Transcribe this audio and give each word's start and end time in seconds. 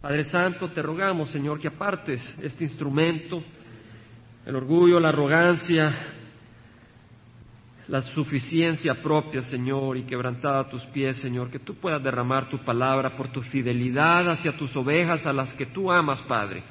Padre 0.00 0.24
Santo, 0.24 0.70
te 0.70 0.80
rogamos, 0.80 1.28
Señor, 1.28 1.60
que 1.60 1.68
apartes 1.68 2.22
este 2.40 2.64
instrumento, 2.64 3.44
el 4.46 4.56
orgullo, 4.56 4.98
la 4.98 5.10
arrogancia, 5.10 5.94
la 7.86 8.00
suficiencia 8.00 8.94
propia, 9.02 9.42
Señor, 9.42 9.98
y 9.98 10.04
quebrantada 10.04 10.60
a 10.60 10.70
tus 10.70 10.82
pies, 10.86 11.18
Señor, 11.18 11.50
que 11.50 11.58
tú 11.58 11.74
puedas 11.74 12.02
derramar 12.02 12.48
tu 12.48 12.64
palabra 12.64 13.14
por 13.14 13.28
tu 13.28 13.42
fidelidad 13.42 14.30
hacia 14.30 14.56
tus 14.56 14.74
ovejas, 14.74 15.26
a 15.26 15.34
las 15.34 15.52
que 15.52 15.66
tú 15.66 15.92
amas, 15.92 16.22
Padre, 16.22 16.62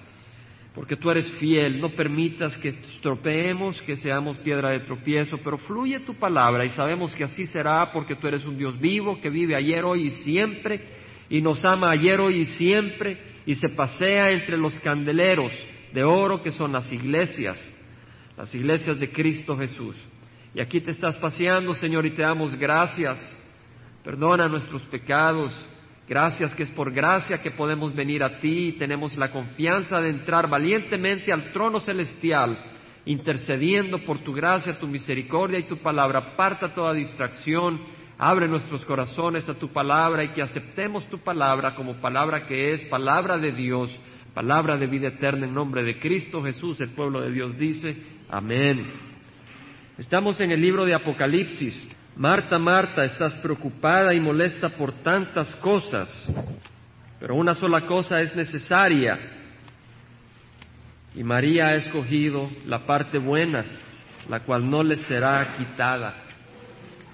porque 0.74 0.96
tú 0.96 1.12
eres 1.12 1.32
fiel, 1.34 1.80
no 1.80 1.90
permitas 1.90 2.58
que 2.58 2.70
estropeemos, 2.70 3.80
que 3.84 3.96
seamos 3.96 4.38
piedra 4.38 4.70
de 4.72 4.80
tropiezo, 4.80 5.38
pero 5.44 5.60
fluye 5.60 6.00
tu 6.00 6.16
palabra 6.16 6.66
y 6.66 6.70
sabemos 6.70 7.14
que 7.14 7.26
así 7.26 7.46
será 7.46 7.92
porque 7.92 8.16
tú 8.16 8.28
eres 8.28 8.44
un 8.48 8.58
Dios 8.58 8.80
vivo 8.80 9.22
que 9.22 9.30
vive 9.30 9.56
ayer, 9.56 9.86
hoy 9.86 10.08
y 10.08 10.12
siempre, 10.24 10.98
y 11.30 11.42
nos 11.42 11.64
ama 11.64 11.92
ayer, 11.92 12.20
hoy 12.20 12.42
y 12.42 12.46
siempre, 12.46 13.42
y 13.46 13.56
se 13.56 13.70
pasea 13.70 14.32
entre 14.32 14.58
los 14.58 14.80
candeleros 14.80 15.54
de 15.94 16.04
oro 16.04 16.42
que 16.42 16.52
son 16.52 16.72
las 16.72 16.92
iglesias, 16.92 17.58
las 18.38 18.54
iglesias 18.54 19.00
de 19.00 19.12
Cristo 19.12 19.58
Jesús. 19.58 19.96
Y 20.54 20.62
aquí 20.62 20.82
te 20.82 20.92
estás 20.92 21.18
paseando, 21.18 21.74
Señor, 21.74 22.06
y 22.06 22.12
te 22.12 22.24
damos 22.24 22.56
gracias. 22.56 23.18
Perdona 24.04 24.48
nuestros 24.48 24.82
pecados. 24.84 25.54
Gracias 26.08 26.56
que 26.56 26.64
es 26.64 26.72
por 26.72 26.92
gracia 26.92 27.40
que 27.40 27.52
podemos 27.52 27.94
venir 27.94 28.24
a 28.24 28.40
ti 28.40 28.70
y 28.70 28.78
tenemos 28.80 29.16
la 29.16 29.32
confianza 29.32 30.02
de 30.02 30.10
entrar 30.10 30.50
valientemente 30.50 31.32
al 31.32 31.52
trono 31.52 31.80
celestial, 31.80 32.58
intercediendo 33.06 34.04
por 34.04 34.18
tu 34.24 34.34
gracia, 34.34 34.80
tu 34.80 34.88
misericordia 34.88 35.60
y 35.60 35.68
tu 35.68 35.78
palabra. 35.78 36.32
Aparta 36.34 36.74
toda 36.74 36.94
distracción, 36.94 37.80
abre 38.20 38.50
nuestros 38.50 38.84
corazones 38.84 39.48
a 39.48 39.54
tu 39.54 39.70
palabra 39.70 40.26
y 40.26 40.34
que 40.34 40.42
aceptemos 40.42 41.06
tu 41.10 41.20
palabra 41.20 41.74
como 41.74 41.96
palabra 42.02 42.46
que 42.46 42.74
es 42.74 42.84
palabra 42.86 43.38
de 43.38 43.54
Dios, 43.54 43.98
palabra 44.34 44.76
de 44.76 44.88
vida 44.88 45.08
eterna 45.08 45.46
en 45.46 45.54
nombre 45.54 45.84
de 45.84 45.98
Cristo 46.00 46.44
Jesús. 46.44 46.82
El 46.82 46.90
pueblo 46.90 47.22
de 47.22 47.32
Dios 47.32 47.58
dice, 47.58 47.96
amén. 48.30 48.92
Estamos 49.98 50.40
en 50.42 50.52
el 50.52 50.62
libro 50.62 50.84
de 50.84 50.94
Apocalipsis. 50.94 51.96
Marta, 52.18 52.60
Marta, 52.60 53.06
estás 53.06 53.36
preocupada 53.36 54.14
y 54.14 54.20
molesta 54.20 54.68
por 54.68 54.92
tantas 55.02 55.56
cosas, 55.56 56.10
pero 57.22 57.36
una 57.36 57.56
sola 57.56 57.86
cosa 57.86 58.20
es 58.20 58.36
necesaria. 58.36 59.18
Y 61.16 61.24
María 61.24 61.68
ha 61.68 61.76
escogido 61.76 62.50
la 62.66 62.86
parte 62.86 63.18
buena, 63.18 63.64
la 64.28 64.42
cual 64.42 64.70
no 64.70 64.84
le 64.84 64.98
será 64.98 65.56
quitada. 65.58 66.29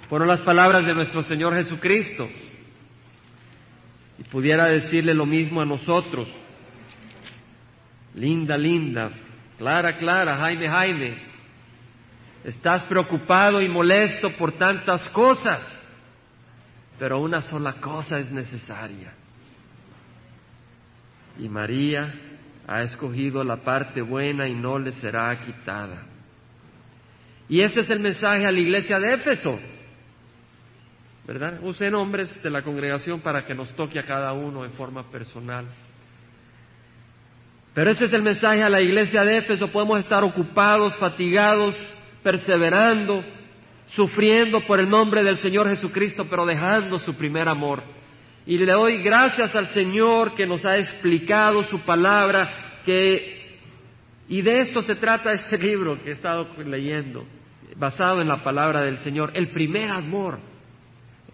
Fueron 0.09 0.27
las 0.27 0.41
palabras 0.41 0.85
de 0.85 0.93
nuestro 0.93 1.23
Señor 1.23 1.53
Jesucristo. 1.55 2.27
Y 4.17 4.23
pudiera 4.23 4.65
decirle 4.65 5.13
lo 5.13 5.25
mismo 5.25 5.61
a 5.61 5.65
nosotros. 5.65 6.27
Linda, 8.13 8.57
linda, 8.57 9.09
clara, 9.57 9.97
clara, 9.97 10.37
Jaime, 10.37 10.69
Jaime, 10.69 11.35
Estás 12.45 12.85
preocupado 12.85 13.59
y 13.59 13.67
molesto 13.67 14.29
por 14.37 14.51
tantas 14.51 15.09
cosas, 15.09 15.65
pero 16.99 17.19
una 17.19 17.41
sola 17.41 17.73
cosa 17.81 18.19
es 18.19 18.31
necesaria. 18.31 19.13
Y 21.39 21.49
María 21.49 22.13
ha 22.67 22.83
escogido 22.83 23.43
la 23.43 23.57
parte 23.57 23.99
buena 23.99 24.47
y 24.47 24.53
no 24.53 24.77
le 24.77 24.91
será 24.91 25.35
quitada. 25.41 26.03
Y 27.49 27.61
ese 27.61 27.79
es 27.79 27.89
el 27.89 27.99
mensaje 27.99 28.45
a 28.45 28.51
la 28.51 28.59
iglesia 28.59 28.99
de 28.99 29.15
Éfeso. 29.15 29.59
¿Verdad? 31.27 31.59
Nombres 31.91 32.41
de 32.43 32.49
la 32.49 32.61
congregación 32.61 33.19
para 33.21 33.45
que 33.45 33.55
nos 33.55 33.75
toque 33.75 33.97
a 33.97 34.05
cada 34.05 34.33
uno 34.33 34.63
en 34.63 34.71
forma 34.73 35.09
personal. 35.09 35.65
Pero 37.73 37.89
ese 37.89 38.05
es 38.05 38.13
el 38.13 38.21
mensaje 38.21 38.61
a 38.61 38.69
la 38.69 38.79
iglesia 38.79 39.23
de 39.23 39.37
Éfeso. 39.37 39.71
Podemos 39.71 39.99
estar 39.99 40.23
ocupados, 40.23 40.95
fatigados, 40.97 41.75
perseverando, 42.21 43.23
sufriendo 43.87 44.61
por 44.65 44.79
el 44.79 44.87
nombre 44.87 45.23
del 45.23 45.37
Señor 45.37 45.67
Jesucristo, 45.67 46.25
pero 46.29 46.45
dejando 46.45 46.99
su 46.99 47.15
primer 47.15 47.49
amor. 47.49 47.83
Y 48.45 48.59
le 48.59 48.71
doy 48.71 49.01
gracias 49.01 49.55
al 49.55 49.67
Señor 49.69 50.35
que 50.35 50.45
nos 50.45 50.63
ha 50.63 50.77
explicado 50.77 51.63
su 51.63 51.79
palabra, 51.81 52.81
que, 52.85 53.59
y 54.29 54.43
de 54.43 54.59
esto 54.61 54.81
se 54.81 54.95
trata 54.95 55.31
este 55.31 55.57
libro 55.57 56.01
que 56.01 56.11
he 56.11 56.13
estado 56.13 56.47
leyendo, 56.63 57.25
basado 57.75 58.21
en 58.21 58.27
la 58.27 58.43
palabra 58.43 58.83
del 58.83 58.97
Señor. 58.99 59.31
El 59.33 59.49
primer 59.49 59.89
amor 59.89 60.54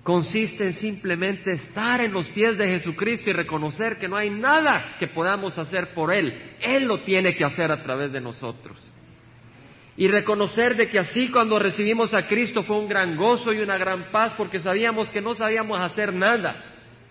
consiste 0.03 0.65
en 0.65 0.73
simplemente 0.73 1.51
estar 1.53 2.01
en 2.01 2.11
los 2.11 2.27
pies 2.29 2.57
de 2.57 2.67
Jesucristo 2.67 3.29
y 3.29 3.33
reconocer 3.33 3.99
que 3.99 4.07
no 4.07 4.17
hay 4.17 4.29
nada 4.29 4.95
que 4.99 5.07
podamos 5.07 5.57
hacer 5.57 5.93
por 5.93 6.11
Él. 6.11 6.33
Él 6.59 6.85
lo 6.85 6.99
tiene 7.01 7.35
que 7.35 7.45
hacer 7.45 7.71
a 7.71 7.83
través 7.83 8.11
de 8.11 8.21
nosotros. 8.21 8.77
Y 9.97 10.07
reconocer 10.07 10.75
de 10.75 10.89
que 10.89 10.97
así 10.97 11.29
cuando 11.29 11.59
recibimos 11.59 12.13
a 12.13 12.27
Cristo 12.27 12.63
fue 12.63 12.77
un 12.77 12.87
gran 12.87 13.15
gozo 13.15 13.53
y 13.53 13.59
una 13.59 13.77
gran 13.77 14.09
paz 14.11 14.33
porque 14.35 14.59
sabíamos 14.59 15.11
que 15.11 15.21
no 15.21 15.35
sabíamos 15.35 15.79
hacer 15.79 16.13
nada, 16.13 16.63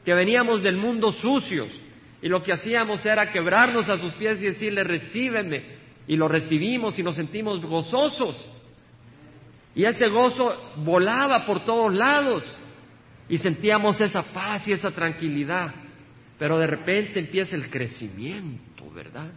que 0.05 0.15
veníamos 0.15 0.62
del 0.62 0.77
mundo 0.77 1.12
sucios 1.12 1.69
y 2.22 2.28
lo 2.28 2.43
que 2.43 2.53
hacíamos 2.53 3.05
era 3.07 3.31
quebrarnos 3.31 3.89
a 3.89 3.97
sus 3.97 4.12
pies 4.15 4.43
y 4.43 4.47
decirle 4.47 4.83
recíbeme 4.83 5.78
y 6.09 6.17
lo 6.17 6.27
recibimos 6.27 6.99
y 6.99 7.03
nos 7.03 7.15
sentimos 7.15 7.61
gozosos. 7.61 8.49
Y 9.75 9.84
ese 9.84 10.09
gozo 10.09 10.53
volaba 10.78 11.47
por 11.47 11.65
todos 11.65 11.95
lados 11.95 12.59
y 13.31 13.39
sentíamos 13.39 13.99
esa 14.03 14.23
paz 14.23 14.69
y 14.69 14.73
esa 14.73 14.91
tranquilidad, 14.91 15.73
pero 16.39 16.59
de 16.59 16.67
repente 16.67 17.21
empieza 17.21 17.57
el 17.57 17.71
crecimiento, 17.71 18.91
¿verdad? 18.91 19.31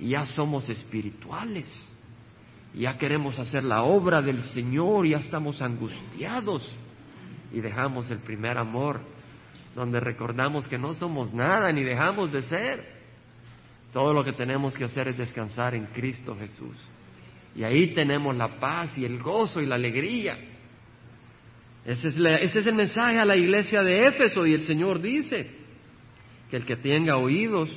Y 0.00 0.08
ya 0.08 0.26
somos 0.26 0.68
espirituales 0.68 1.72
ya 2.74 2.98
queremos 2.98 3.38
hacer 3.38 3.62
la 3.62 3.84
obra 3.84 4.20
del 4.20 4.42
Señor, 4.42 5.06
ya 5.06 5.18
estamos 5.18 5.62
angustiados 5.62 6.74
y 7.52 7.60
dejamos 7.60 8.10
el 8.10 8.18
primer 8.18 8.58
amor, 8.58 9.00
donde 9.76 10.00
recordamos 10.00 10.66
que 10.66 10.76
no 10.76 10.94
somos 10.94 11.32
nada 11.32 11.70
ni 11.72 11.84
dejamos 11.84 12.32
de 12.32 12.42
ser. 12.42 12.94
Todo 13.92 14.12
lo 14.12 14.24
que 14.24 14.32
tenemos 14.32 14.76
que 14.76 14.84
hacer 14.84 15.06
es 15.06 15.18
descansar 15.18 15.76
en 15.76 15.86
Cristo 15.86 16.36
Jesús. 16.36 16.84
Y 17.54 17.62
ahí 17.62 17.94
tenemos 17.94 18.36
la 18.36 18.58
paz 18.58 18.98
y 18.98 19.04
el 19.04 19.20
gozo 19.20 19.60
y 19.60 19.66
la 19.66 19.76
alegría. 19.76 20.36
Ese 21.84 22.08
es, 22.08 22.66
el 22.66 22.74
mensaje 22.74 23.18
a 23.18 23.24
la 23.24 23.36
iglesia 23.36 23.82
de 23.82 24.06
Éfeso 24.06 24.46
y 24.46 24.54
el 24.54 24.64
Señor 24.64 25.02
dice 25.02 25.50
que 26.50 26.56
el 26.56 26.64
que 26.64 26.76
tenga 26.76 27.16
oídos 27.18 27.70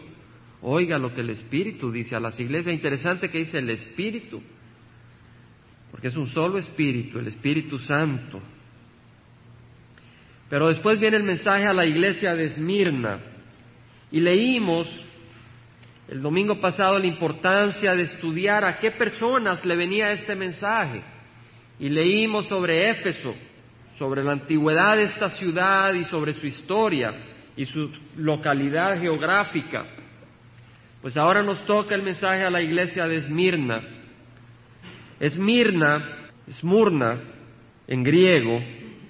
oiga 0.62 0.98
lo 0.98 1.14
que 1.14 1.22
el 1.22 1.30
Espíritu 1.30 1.92
dice 1.92 2.16
a 2.16 2.20
las 2.20 2.40
iglesias. 2.40 2.74
Interesante 2.74 3.30
que 3.30 3.40
dice 3.40 3.58
el 3.60 3.70
Espíritu 3.70 4.42
porque 5.92 6.08
es 6.08 6.16
un 6.16 6.28
solo 6.28 6.58
Espíritu, 6.58 7.20
el 7.20 7.28
Espíritu 7.28 7.80
Santo. 7.80 8.42
Pero 10.50 10.68
después 10.68 11.00
viene 11.00 11.18
el 11.18 11.24
mensaje 11.24 11.66
a 11.66 11.74
la 11.74 11.86
iglesia 11.86 12.36
de 12.36 12.46
Esmirna 12.46 13.20
y 14.12 14.20
leímos 14.20 14.88
el 16.08 16.22
domingo 16.22 16.62
pasado 16.62 16.98
la 17.00 17.08
importancia 17.08 17.94
de 17.94 18.04
estudiar 18.04 18.64
a 18.64 18.80
qué 18.80 18.92
personas 18.92 19.66
le 19.66 19.76
venía 19.76 20.12
este 20.12 20.36
mensaje 20.36 21.02
y 21.80 21.90
leímos 21.90 22.48
sobre 22.48 22.90
Éfeso, 22.90 23.36
sobre 23.98 24.24
la 24.24 24.34
antigüedad 24.34 24.98
de 24.98 25.04
esta 25.04 25.30
ciudad 25.30 25.94
y 25.94 26.04
sobre 26.06 26.34
su 26.34 26.48
historia 26.48 27.14
y 27.56 27.66
su 27.66 27.92
localidad 28.16 29.00
geográfica. 29.00 29.86
Pues 31.02 31.18
ahora 31.18 31.44
nos 31.44 31.66
toca 31.66 31.96
el 31.96 32.04
mensaje 32.04 32.44
a 32.44 32.50
la 32.50 32.62
iglesia 32.62 33.08
de 33.08 33.18
Esmirna 33.18 33.98
Esmirna, 35.20 36.30
Smurna, 36.52 37.20
en 37.88 38.04
griego, 38.04 38.60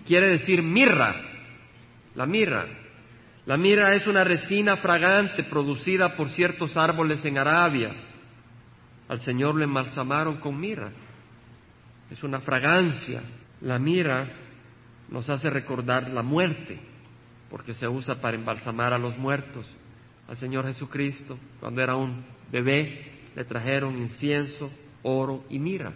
quiere 0.05 0.27
decir 0.27 0.61
mirra, 0.61 1.15
la 2.15 2.25
mirra. 2.25 2.65
La 3.45 3.57
mirra 3.57 3.93
es 3.95 4.05
una 4.07 4.23
resina 4.23 4.77
fragante 4.77 5.43
producida 5.43 6.15
por 6.15 6.29
ciertos 6.29 6.75
árboles 6.75 7.23
en 7.25 7.37
Arabia. 7.37 7.93
Al 9.07 9.19
Señor 9.21 9.55
le 9.55 9.65
embalsamaron 9.65 10.37
con 10.37 10.59
mirra. 10.59 10.91
Es 12.09 12.23
una 12.23 12.39
fragancia. 12.39 13.21
La 13.61 13.79
mirra 13.79 14.27
nos 15.09 15.29
hace 15.29 15.49
recordar 15.49 16.09
la 16.09 16.21
muerte, 16.21 16.79
porque 17.49 17.73
se 17.73 17.87
usa 17.87 18.19
para 18.21 18.37
embalsamar 18.37 18.93
a 18.93 18.97
los 18.97 19.17
muertos. 19.17 19.65
Al 20.27 20.35
Señor 20.37 20.65
Jesucristo, 20.65 21.37
cuando 21.59 21.81
era 21.81 21.95
un 21.95 22.25
bebé, 22.51 23.11
le 23.35 23.45
trajeron 23.45 23.97
incienso, 23.97 24.69
oro 25.03 25.45
y 25.49 25.59
mira. 25.59 25.93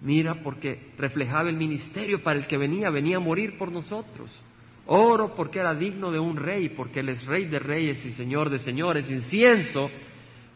Mira 0.00 0.42
porque 0.42 0.92
reflejaba 0.96 1.50
el 1.50 1.56
ministerio 1.56 2.22
para 2.22 2.38
el 2.38 2.46
que 2.46 2.56
venía, 2.56 2.88
venía 2.88 3.18
a 3.18 3.20
morir 3.20 3.58
por 3.58 3.70
nosotros. 3.70 4.34
Oro 4.86 5.34
porque 5.34 5.58
era 5.58 5.74
digno 5.74 6.10
de 6.10 6.18
un 6.18 6.36
rey, 6.36 6.70
porque 6.70 7.00
Él 7.00 7.10
es 7.10 7.24
rey 7.26 7.44
de 7.44 7.58
reyes 7.58 8.04
y 8.06 8.12
señor 8.12 8.48
de 8.48 8.58
señores. 8.58 9.10
Incienso 9.10 9.90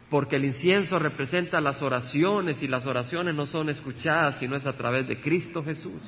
porque 0.08 0.37
el 0.37 0.44
incienso 0.44 0.99
representa 0.99 1.61
las 1.61 1.82
oraciones 1.82 2.62
y 2.62 2.69
las 2.69 2.87
oraciones 2.87 3.35
no 3.35 3.47
son 3.47 3.69
escuchadas 3.69 4.38
sino 4.38 4.55
es 4.55 4.67
a 4.67 4.76
través 4.76 5.06
de 5.08 5.20
Cristo 5.20 5.62
Jesús. 5.62 6.02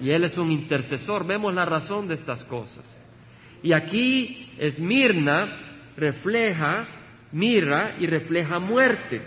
Y 0.00 0.10
Él 0.10 0.24
es 0.24 0.36
un 0.36 0.50
intercesor. 0.50 1.26
Vemos 1.26 1.54
la 1.54 1.64
razón 1.64 2.08
de 2.08 2.14
estas 2.14 2.42
cosas. 2.44 2.84
Y 3.62 3.72
aquí 3.72 4.50
Esmirna 4.58 5.82
refleja 5.96 6.86
mirra 7.32 7.96
y 7.98 8.06
refleja 8.06 8.58
muerte. 8.58 9.22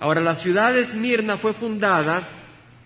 Ahora, 0.00 0.20
la 0.20 0.36
ciudad 0.36 0.72
de 0.72 0.82
Esmirna 0.82 1.38
fue 1.38 1.52
fundada 1.52 2.28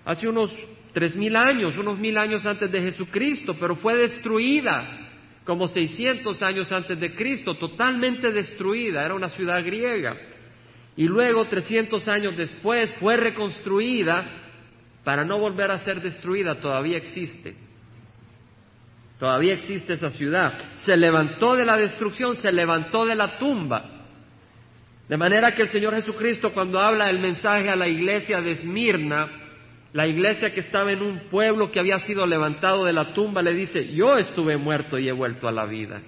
hace 0.05 0.29
unos 0.29 0.55
tres 0.93 1.15
mil 1.17 1.37
años, 1.37 1.77
unos 1.79 1.99
mil 1.99 2.17
años 2.19 2.45
antes 2.45 2.71
de 2.71 2.81
Jesucristo, 2.81 3.57
pero 3.59 3.77
fue 3.77 3.97
destruida 3.97 5.01
como 5.45 5.69
600 5.69 6.43
años 6.43 6.73
antes 6.73 6.99
de 6.99 7.15
Cristo, 7.15 7.55
totalmente 7.57 8.33
destruida, 8.33 9.05
era 9.05 9.15
una 9.15 9.29
ciudad 9.29 9.63
griega. 9.63 10.17
Y 10.97 11.07
luego, 11.07 11.45
300 11.45 12.09
años 12.09 12.37
después, 12.37 12.91
fue 12.99 13.17
reconstruida 13.17 14.44
para 15.05 15.25
no 15.25 15.39
volver 15.39 15.71
a 15.71 15.79
ser 15.79 16.01
destruida, 16.01 16.61
todavía 16.61 16.97
existe. 16.97 17.55
Todavía 19.19 19.55
existe 19.55 19.93
esa 19.93 20.11
ciudad. 20.11 20.55
Se 20.85 20.97
levantó 20.97 21.55
de 21.55 21.65
la 21.65 21.77
destrucción, 21.77 22.37
se 22.37 22.51
levantó 22.51 23.07
de 23.07 23.15
la 23.15 23.39
tumba. 23.39 23.91
De 25.09 25.17
manera 25.17 25.55
que 25.55 25.63
el 25.63 25.69
Señor 25.69 25.95
Jesucristo, 25.95 26.53
cuando 26.53 26.81
habla 26.81 27.11
el 27.11 27.21
mensaje 27.21 27.69
a 27.69 27.77
la 27.77 27.87
iglesia 27.87 28.41
de 28.41 28.53
Esmirna, 28.53 29.31
la 29.93 30.07
iglesia 30.07 30.53
que 30.53 30.61
estaba 30.61 30.91
en 30.91 31.03
un 31.03 31.29
pueblo 31.31 31.71
que 31.71 31.79
había 31.79 31.99
sido 32.01 32.27
levantado 32.27 32.85
de 32.85 32.93
la 32.93 33.13
tumba 33.13 33.43
le 33.43 33.55
dice, 33.55 33.95
yo 33.95 34.17
estuve 34.17 34.57
muerto 34.57 34.99
y 34.99 35.09
he 35.09 35.13
vuelto 35.13 35.47
a 35.47 35.53
la 35.53 35.67
vida. 35.67 36.01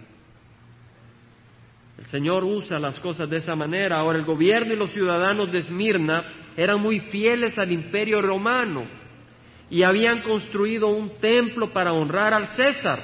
El 1.98 2.06
Señor 2.06 2.44
usa 2.44 2.78
las 2.78 2.98
cosas 2.98 3.28
de 3.28 3.36
esa 3.36 3.54
manera. 3.54 3.98
Ahora 3.98 4.18
el 4.18 4.24
gobierno 4.24 4.72
y 4.72 4.76
los 4.76 4.90
ciudadanos 4.90 5.52
de 5.52 5.58
Esmirna 5.58 6.24
eran 6.56 6.80
muy 6.80 7.00
fieles 7.00 7.58
al 7.58 7.70
imperio 7.70 8.22
romano 8.22 8.86
y 9.68 9.82
habían 9.82 10.22
construido 10.22 10.88
un 10.88 11.18
templo 11.18 11.72
para 11.72 11.92
honrar 11.92 12.32
al 12.32 12.48
César, 12.48 13.00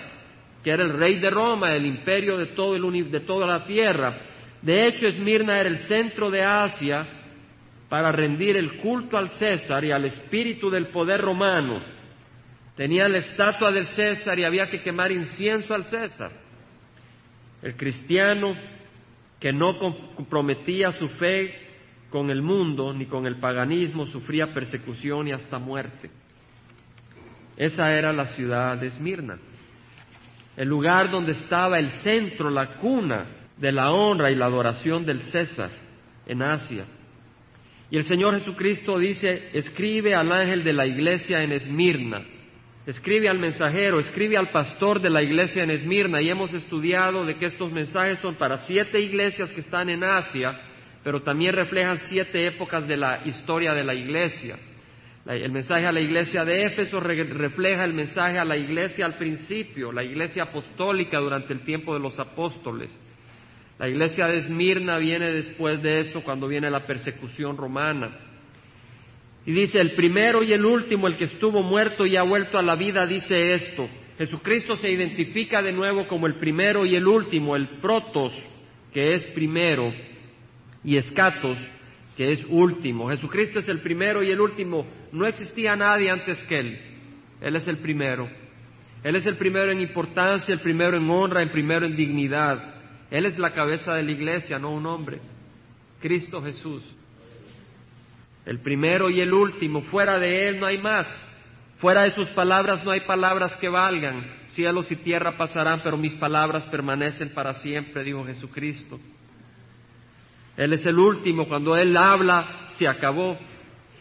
que 0.62 0.70
era 0.70 0.82
el 0.82 0.96
rey 0.96 1.18
de 1.18 1.28
Roma, 1.28 1.72
el 1.72 1.84
imperio 1.84 2.38
de, 2.38 2.46
todo 2.46 2.74
el, 2.74 3.10
de 3.10 3.20
toda 3.20 3.46
la 3.46 3.64
tierra. 3.64 4.16
De 4.62 4.86
hecho, 4.86 5.06
Esmirna 5.06 5.58
era 5.58 5.68
el 5.68 5.78
centro 5.80 6.30
de 6.30 6.42
Asia 6.42 7.06
para 7.88 8.12
rendir 8.12 8.56
el 8.56 8.78
culto 8.78 9.18
al 9.18 9.30
César 9.30 9.84
y 9.84 9.90
al 9.90 10.04
espíritu 10.04 10.70
del 10.70 10.86
poder 10.86 11.20
romano. 11.20 11.82
Tenían 12.76 13.12
la 13.12 13.18
estatua 13.18 13.70
del 13.70 13.86
César 13.88 14.38
y 14.38 14.44
había 14.44 14.66
que 14.66 14.80
quemar 14.80 15.12
incienso 15.12 15.74
al 15.74 15.84
César. 15.84 16.30
El 17.60 17.76
cristiano 17.76 18.56
que 19.38 19.52
no 19.52 19.76
comprometía 19.78 20.92
su 20.92 21.08
fe 21.08 21.71
con 22.12 22.30
el 22.30 22.42
mundo 22.42 22.92
ni 22.92 23.06
con 23.06 23.26
el 23.26 23.36
paganismo 23.36 24.06
sufría 24.06 24.52
persecución 24.52 25.28
y 25.28 25.32
hasta 25.32 25.58
muerte. 25.58 26.10
Esa 27.56 27.96
era 27.96 28.12
la 28.12 28.26
ciudad 28.26 28.76
de 28.76 28.88
Esmirna, 28.88 29.38
el 30.56 30.68
lugar 30.68 31.10
donde 31.10 31.32
estaba 31.32 31.78
el 31.78 31.90
centro, 31.90 32.50
la 32.50 32.76
cuna 32.76 33.26
de 33.56 33.72
la 33.72 33.90
honra 33.90 34.30
y 34.30 34.34
la 34.34 34.44
adoración 34.44 35.06
del 35.06 35.20
César 35.20 35.70
en 36.26 36.42
Asia. 36.42 36.84
Y 37.90 37.96
el 37.96 38.04
Señor 38.04 38.38
Jesucristo 38.38 38.98
dice, 38.98 39.50
escribe 39.54 40.14
al 40.14 40.30
ángel 40.32 40.64
de 40.64 40.72
la 40.72 40.86
iglesia 40.86 41.42
en 41.42 41.52
Esmirna, 41.52 42.22
escribe 42.86 43.28
al 43.28 43.38
mensajero, 43.38 44.00
escribe 44.00 44.36
al 44.36 44.50
pastor 44.50 45.00
de 45.00 45.10
la 45.10 45.22
iglesia 45.22 45.62
en 45.62 45.70
Esmirna. 45.70 46.20
Y 46.20 46.28
hemos 46.28 46.52
estudiado 46.52 47.24
de 47.24 47.36
que 47.36 47.46
estos 47.46 47.70
mensajes 47.70 48.18
son 48.18 48.34
para 48.34 48.58
siete 48.58 49.00
iglesias 49.00 49.52
que 49.52 49.60
están 49.60 49.88
en 49.90 50.04
Asia, 50.04 50.58
pero 51.02 51.22
también 51.22 51.54
reflejan 51.54 51.98
siete 52.08 52.46
épocas 52.46 52.86
de 52.86 52.96
la 52.96 53.22
historia 53.24 53.74
de 53.74 53.84
la 53.84 53.94
iglesia. 53.94 54.56
El 55.26 55.52
mensaje 55.52 55.86
a 55.86 55.92
la 55.92 56.00
iglesia 56.00 56.44
de 56.44 56.64
Éfeso 56.64 56.98
refleja 56.98 57.84
el 57.84 57.94
mensaje 57.94 58.38
a 58.38 58.44
la 58.44 58.56
iglesia 58.56 59.06
al 59.06 59.14
principio, 59.14 59.92
la 59.92 60.02
iglesia 60.02 60.44
apostólica 60.44 61.18
durante 61.18 61.52
el 61.52 61.60
tiempo 61.60 61.94
de 61.94 62.00
los 62.00 62.18
apóstoles. 62.18 62.90
La 63.78 63.88
iglesia 63.88 64.26
de 64.26 64.38
Esmirna 64.38 64.98
viene 64.98 65.30
después 65.30 65.80
de 65.82 66.00
eso, 66.00 66.22
cuando 66.22 66.48
viene 66.48 66.70
la 66.70 66.86
persecución 66.86 67.56
romana. 67.56 68.18
Y 69.46 69.52
dice, 69.52 69.80
el 69.80 69.92
primero 69.92 70.42
y 70.42 70.52
el 70.52 70.64
último, 70.64 71.06
el 71.06 71.16
que 71.16 71.24
estuvo 71.24 71.62
muerto 71.62 72.06
y 72.06 72.16
ha 72.16 72.22
vuelto 72.22 72.58
a 72.58 72.62
la 72.62 72.76
vida, 72.76 73.06
dice 73.06 73.54
esto. 73.54 73.88
Jesucristo 74.18 74.76
se 74.76 74.90
identifica 74.90 75.62
de 75.62 75.72
nuevo 75.72 76.06
como 76.06 76.26
el 76.26 76.34
primero 76.34 76.84
y 76.84 76.94
el 76.94 77.06
último, 77.06 77.56
el 77.56 77.68
protos, 77.80 78.32
que 78.92 79.14
es 79.14 79.24
primero, 79.26 79.92
y 80.84 80.96
escatos, 80.96 81.58
que 82.16 82.32
es 82.32 82.44
último. 82.48 83.08
Jesucristo 83.10 83.58
es 83.58 83.68
el 83.68 83.80
primero 83.80 84.22
y 84.22 84.30
el 84.30 84.40
último. 84.40 84.86
No 85.12 85.26
existía 85.26 85.76
nadie 85.76 86.10
antes 86.10 86.42
que 86.44 86.58
Él. 86.58 86.80
Él 87.40 87.56
es 87.56 87.66
el 87.66 87.78
primero. 87.78 88.28
Él 89.02 89.16
es 89.16 89.26
el 89.26 89.36
primero 89.36 89.72
en 89.72 89.80
importancia, 89.80 90.54
el 90.54 90.60
primero 90.60 90.96
en 90.96 91.10
honra, 91.10 91.40
el 91.40 91.50
primero 91.50 91.86
en 91.86 91.96
dignidad. 91.96 92.74
Él 93.10 93.26
es 93.26 93.38
la 93.38 93.52
cabeza 93.52 93.94
de 93.94 94.02
la 94.04 94.12
iglesia, 94.12 94.58
no 94.58 94.70
un 94.70 94.86
hombre. 94.86 95.20
Cristo 96.00 96.40
Jesús. 96.42 96.82
El 98.46 98.60
primero 98.60 99.10
y 99.10 99.20
el 99.20 99.32
último. 99.32 99.82
Fuera 99.82 100.18
de 100.18 100.48
Él 100.48 100.60
no 100.60 100.66
hay 100.66 100.78
más. 100.78 101.06
Fuera 101.78 102.04
de 102.04 102.12
sus 102.12 102.28
palabras 102.30 102.84
no 102.84 102.92
hay 102.92 103.00
palabras 103.00 103.56
que 103.56 103.68
valgan. 103.68 104.24
Cielos 104.50 104.90
y 104.92 104.96
tierra 104.96 105.36
pasarán, 105.36 105.80
pero 105.82 105.96
mis 105.96 106.14
palabras 106.14 106.64
permanecen 106.66 107.30
para 107.30 107.54
siempre, 107.54 108.04
dijo 108.04 108.24
Jesucristo. 108.24 109.00
Él 110.64 110.72
es 110.72 110.86
el 110.86 110.98
último. 110.98 111.48
Cuando 111.48 111.76
Él 111.76 111.96
habla, 111.96 112.68
se 112.78 112.86
acabó. 112.86 113.36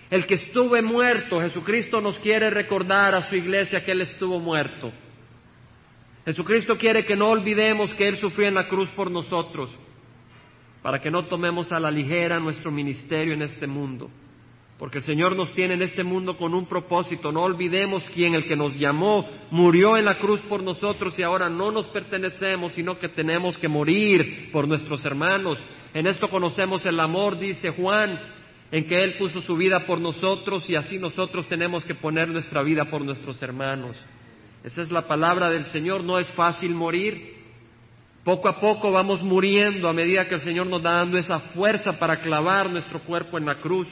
El 0.10 0.26
que 0.26 0.36
estuvo 0.36 0.82
muerto, 0.84 1.40
Jesucristo 1.40 2.02
nos 2.02 2.20
quiere 2.20 2.50
recordar 2.50 3.16
a 3.16 3.30
su 3.30 3.36
iglesia 3.36 3.80
que 3.80 3.92
Él 3.92 4.02
estuvo 4.02 4.40
muerto. 4.40 4.92
Jesucristo 6.26 6.78
quiere 6.78 7.06
que 7.06 7.16
no 7.16 7.30
olvidemos 7.30 7.94
que 7.96 8.08
Él 8.08 8.18
sufrió 8.18 8.48
en 8.48 8.56
la 8.56 8.68
cruz 8.68 8.90
por 8.90 9.10
nosotros, 9.10 9.72
para 10.82 11.00
que 11.00 11.10
no 11.10 11.26
tomemos 11.26 11.72
a 11.72 11.80
la 11.80 11.90
ligera 11.90 12.40
nuestro 12.40 12.72
ministerio 12.72 13.34
en 13.34 13.42
este 13.42 13.66
mundo, 13.66 14.10
porque 14.78 15.00
el 15.00 15.04
Señor 15.04 15.36
nos 15.36 15.54
tiene 15.54 15.76
en 15.76 15.82
este 15.82 16.04
mundo 16.04 16.38
con 16.38 16.54
un 16.54 16.68
propósito. 16.68 17.32
No 17.32 17.44
olvidemos 17.44 18.04
quién, 18.14 18.36
el 18.36 18.46
que 18.46 18.56
nos 18.56 18.76
llamó, 18.78 19.28
murió 19.50 19.98
en 19.98 20.06
la 20.06 20.20
cruz 20.20 20.42
por 20.42 20.62
nosotros 20.62 21.18
y 21.18 21.24
ahora 21.24 21.50
no 21.50 21.72
nos 21.72 21.88
pertenecemos, 21.88 22.74
sino 22.74 23.00
que 23.00 23.10
tenemos 23.10 23.58
que 23.58 23.68
morir 23.68 24.50
por 24.52 24.68
nuestros 24.68 25.04
hermanos. 25.06 25.58
En 25.94 26.08
esto 26.08 26.28
conocemos 26.28 26.86
el 26.86 27.00
amor, 27.00 27.38
dice 27.38 27.70
Juan, 27.70 28.20
en 28.72 28.86
que 28.86 29.04
Él 29.04 29.18
puso 29.18 29.42
su 29.42 29.56
vida 29.56 29.86
por 29.86 30.00
nosotros 30.00 30.70
y 30.70 30.76
así 30.76 30.98
nosotros 30.98 31.48
tenemos 31.48 31.84
que 31.84 31.96
poner 31.96 32.30
nuestra 32.30 32.64
vida 32.64 32.86
por 32.86 33.04
nuestros 33.04 33.42
hermanos. 33.44 33.98
Esa 34.64 34.82
es 34.82 34.92
la 34.92 35.08
palabra 35.08 35.50
del 35.50 35.66
Señor, 35.66 36.04
no 36.04 36.20
es 36.20 36.32
fácil 36.32 36.72
morir. 36.72 37.42
Poco 38.24 38.48
a 38.48 38.60
poco 38.60 38.92
vamos 38.92 39.22
muriendo 39.22 39.90
a 39.90 39.94
medida 39.94 40.28
que 40.28 40.36
el 40.36 40.42
Señor 40.42 40.68
nos 40.68 40.82
da 40.84 40.94
dando 40.94 41.18
esa 41.18 41.40
fuerza 41.40 41.98
para 42.00 42.20
clavar 42.20 42.70
nuestro 42.70 43.02
cuerpo 43.02 43.38
en 43.38 43.46
la 43.46 43.56
cruz. 43.56 43.88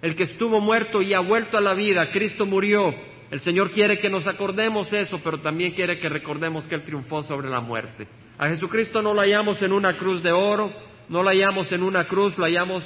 El 0.00 0.14
que 0.14 0.24
estuvo 0.24 0.60
muerto 0.60 1.02
y 1.02 1.12
ha 1.12 1.20
vuelto 1.20 1.58
a 1.58 1.60
la 1.60 1.74
vida, 1.74 2.10
Cristo 2.10 2.46
murió. 2.46 2.94
El 3.30 3.40
Señor 3.40 3.72
quiere 3.72 3.98
que 3.98 4.10
nos 4.10 4.26
acordemos 4.26 4.92
eso, 4.92 5.18
pero 5.22 5.40
también 5.40 5.72
quiere 5.72 5.98
que 5.98 6.08
recordemos 6.08 6.66
que 6.66 6.76
Él 6.76 6.84
triunfó 6.84 7.22
sobre 7.22 7.48
la 7.48 7.60
muerte. 7.60 8.06
A 8.38 8.48
Jesucristo 8.48 9.02
no 9.02 9.14
lo 9.14 9.20
hallamos 9.20 9.60
en 9.62 9.72
una 9.72 9.96
cruz 9.96 10.22
de 10.22 10.32
oro, 10.32 10.72
no 11.08 11.22
lo 11.22 11.28
hallamos 11.28 11.72
en 11.72 11.82
una 11.82 12.04
cruz, 12.04 12.36
lo 12.38 12.44
hallamos 12.44 12.84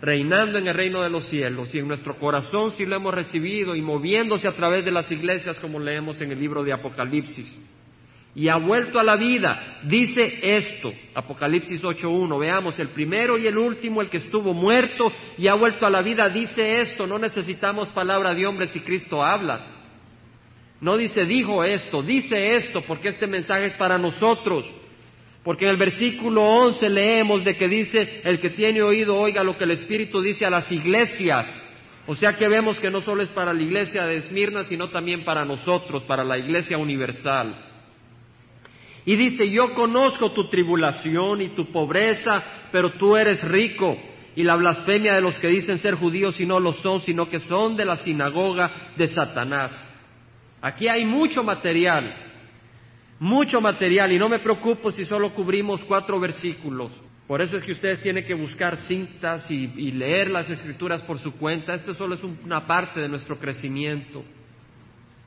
reinando 0.00 0.58
en 0.58 0.68
el 0.68 0.74
reino 0.74 1.02
de 1.02 1.10
los 1.10 1.26
cielos 1.26 1.74
y 1.74 1.78
en 1.78 1.88
nuestro 1.88 2.18
corazón 2.18 2.70
si 2.72 2.84
lo 2.84 2.96
hemos 2.96 3.14
recibido 3.14 3.74
y 3.74 3.82
moviéndose 3.82 4.46
a 4.46 4.52
través 4.52 4.84
de 4.84 4.92
las 4.92 5.10
iglesias 5.10 5.58
como 5.58 5.78
leemos 5.78 6.20
en 6.20 6.32
el 6.32 6.38
libro 6.38 6.62
de 6.62 6.72
Apocalipsis. 6.72 7.58
Y 8.34 8.48
ha 8.48 8.56
vuelto 8.56 9.00
a 9.00 9.02
la 9.02 9.16
vida, 9.16 9.80
dice 9.84 10.38
esto, 10.42 10.92
Apocalipsis 11.14 11.82
8.1, 11.82 12.38
veamos, 12.38 12.78
el 12.78 12.90
primero 12.90 13.36
y 13.36 13.48
el 13.48 13.58
último, 13.58 14.00
el 14.00 14.08
que 14.08 14.18
estuvo 14.18 14.54
muerto 14.54 15.10
y 15.36 15.48
ha 15.48 15.54
vuelto 15.54 15.86
a 15.86 15.90
la 15.90 16.02
vida, 16.02 16.28
dice 16.28 16.80
esto, 16.80 17.04
no 17.06 17.18
necesitamos 17.18 17.88
palabra 17.88 18.34
de 18.34 18.46
hombre 18.46 18.68
si 18.68 18.80
Cristo 18.80 19.24
habla. 19.24 19.78
No 20.80 20.96
dice 20.96 21.24
dijo 21.24 21.64
esto, 21.64 22.02
dice 22.02 22.54
esto, 22.54 22.80
porque 22.86 23.08
este 23.08 23.26
mensaje 23.26 23.66
es 23.66 23.74
para 23.74 23.98
nosotros. 23.98 24.64
Porque 25.48 25.64
en 25.64 25.70
el 25.70 25.76
versículo 25.78 26.42
11 26.42 26.90
leemos 26.90 27.42
de 27.42 27.56
que 27.56 27.68
dice, 27.68 28.20
el 28.22 28.38
que 28.38 28.50
tiene 28.50 28.82
oído 28.82 29.18
oiga 29.18 29.42
lo 29.42 29.56
que 29.56 29.64
el 29.64 29.70
Espíritu 29.70 30.20
dice 30.20 30.44
a 30.44 30.50
las 30.50 30.70
iglesias. 30.70 31.46
O 32.06 32.14
sea 32.14 32.36
que 32.36 32.46
vemos 32.48 32.78
que 32.78 32.90
no 32.90 33.00
solo 33.00 33.22
es 33.22 33.30
para 33.30 33.54
la 33.54 33.62
iglesia 33.62 34.04
de 34.04 34.16
Esmirna, 34.16 34.64
sino 34.64 34.90
también 34.90 35.24
para 35.24 35.46
nosotros, 35.46 36.02
para 36.02 36.22
la 36.22 36.36
iglesia 36.36 36.76
universal. 36.76 37.54
Y 39.06 39.16
dice, 39.16 39.48
yo 39.48 39.72
conozco 39.72 40.32
tu 40.32 40.50
tribulación 40.50 41.40
y 41.40 41.48
tu 41.54 41.72
pobreza, 41.72 42.44
pero 42.70 42.92
tú 42.98 43.16
eres 43.16 43.42
rico. 43.42 43.96
Y 44.36 44.42
la 44.42 44.54
blasfemia 44.54 45.14
de 45.14 45.22
los 45.22 45.38
que 45.38 45.48
dicen 45.48 45.78
ser 45.78 45.94
judíos 45.94 46.38
y 46.40 46.44
no 46.44 46.60
lo 46.60 46.74
son, 46.74 47.00
sino 47.00 47.26
que 47.26 47.40
son 47.40 47.74
de 47.74 47.86
la 47.86 47.96
sinagoga 47.96 48.92
de 48.98 49.08
Satanás. 49.08 49.72
Aquí 50.60 50.88
hay 50.88 51.06
mucho 51.06 51.42
material 51.42 52.27
mucho 53.20 53.60
material 53.60 54.12
y 54.12 54.18
no 54.18 54.28
me 54.28 54.38
preocupo 54.38 54.90
si 54.90 55.04
solo 55.04 55.34
cubrimos 55.34 55.84
cuatro 55.84 56.20
versículos. 56.20 56.92
Por 57.26 57.42
eso 57.42 57.56
es 57.56 57.62
que 57.62 57.72
ustedes 57.72 58.00
tienen 58.00 58.24
que 58.24 58.34
buscar 58.34 58.78
cintas 58.78 59.50
y, 59.50 59.66
leer 59.92 60.30
las 60.30 60.48
escrituras 60.48 61.02
por 61.02 61.18
su 61.18 61.32
cuenta. 61.32 61.74
Esto 61.74 61.92
solo 61.92 62.14
es 62.14 62.22
una 62.24 62.66
parte 62.66 63.00
de 63.00 63.08
nuestro 63.08 63.38
crecimiento. 63.38 64.24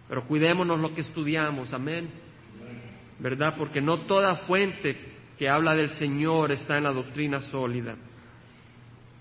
Pero 0.10 0.25
cuidémonos 0.25 0.79
lo 0.79 0.95
que 0.95 1.01
estudiamos, 1.01 1.74
amén. 1.74 2.10
¿Verdad? 3.19 3.53
Porque 3.55 3.81
no 3.81 4.00
toda 4.07 4.36
fuente 4.48 4.98
que 5.38 5.48
habla 5.48 5.75
del 5.75 5.89
Señor 5.91 6.51
está 6.51 6.77
en 6.77 6.86
la 6.86 6.91
doctrina 6.91 7.39
sólida. 7.41 7.95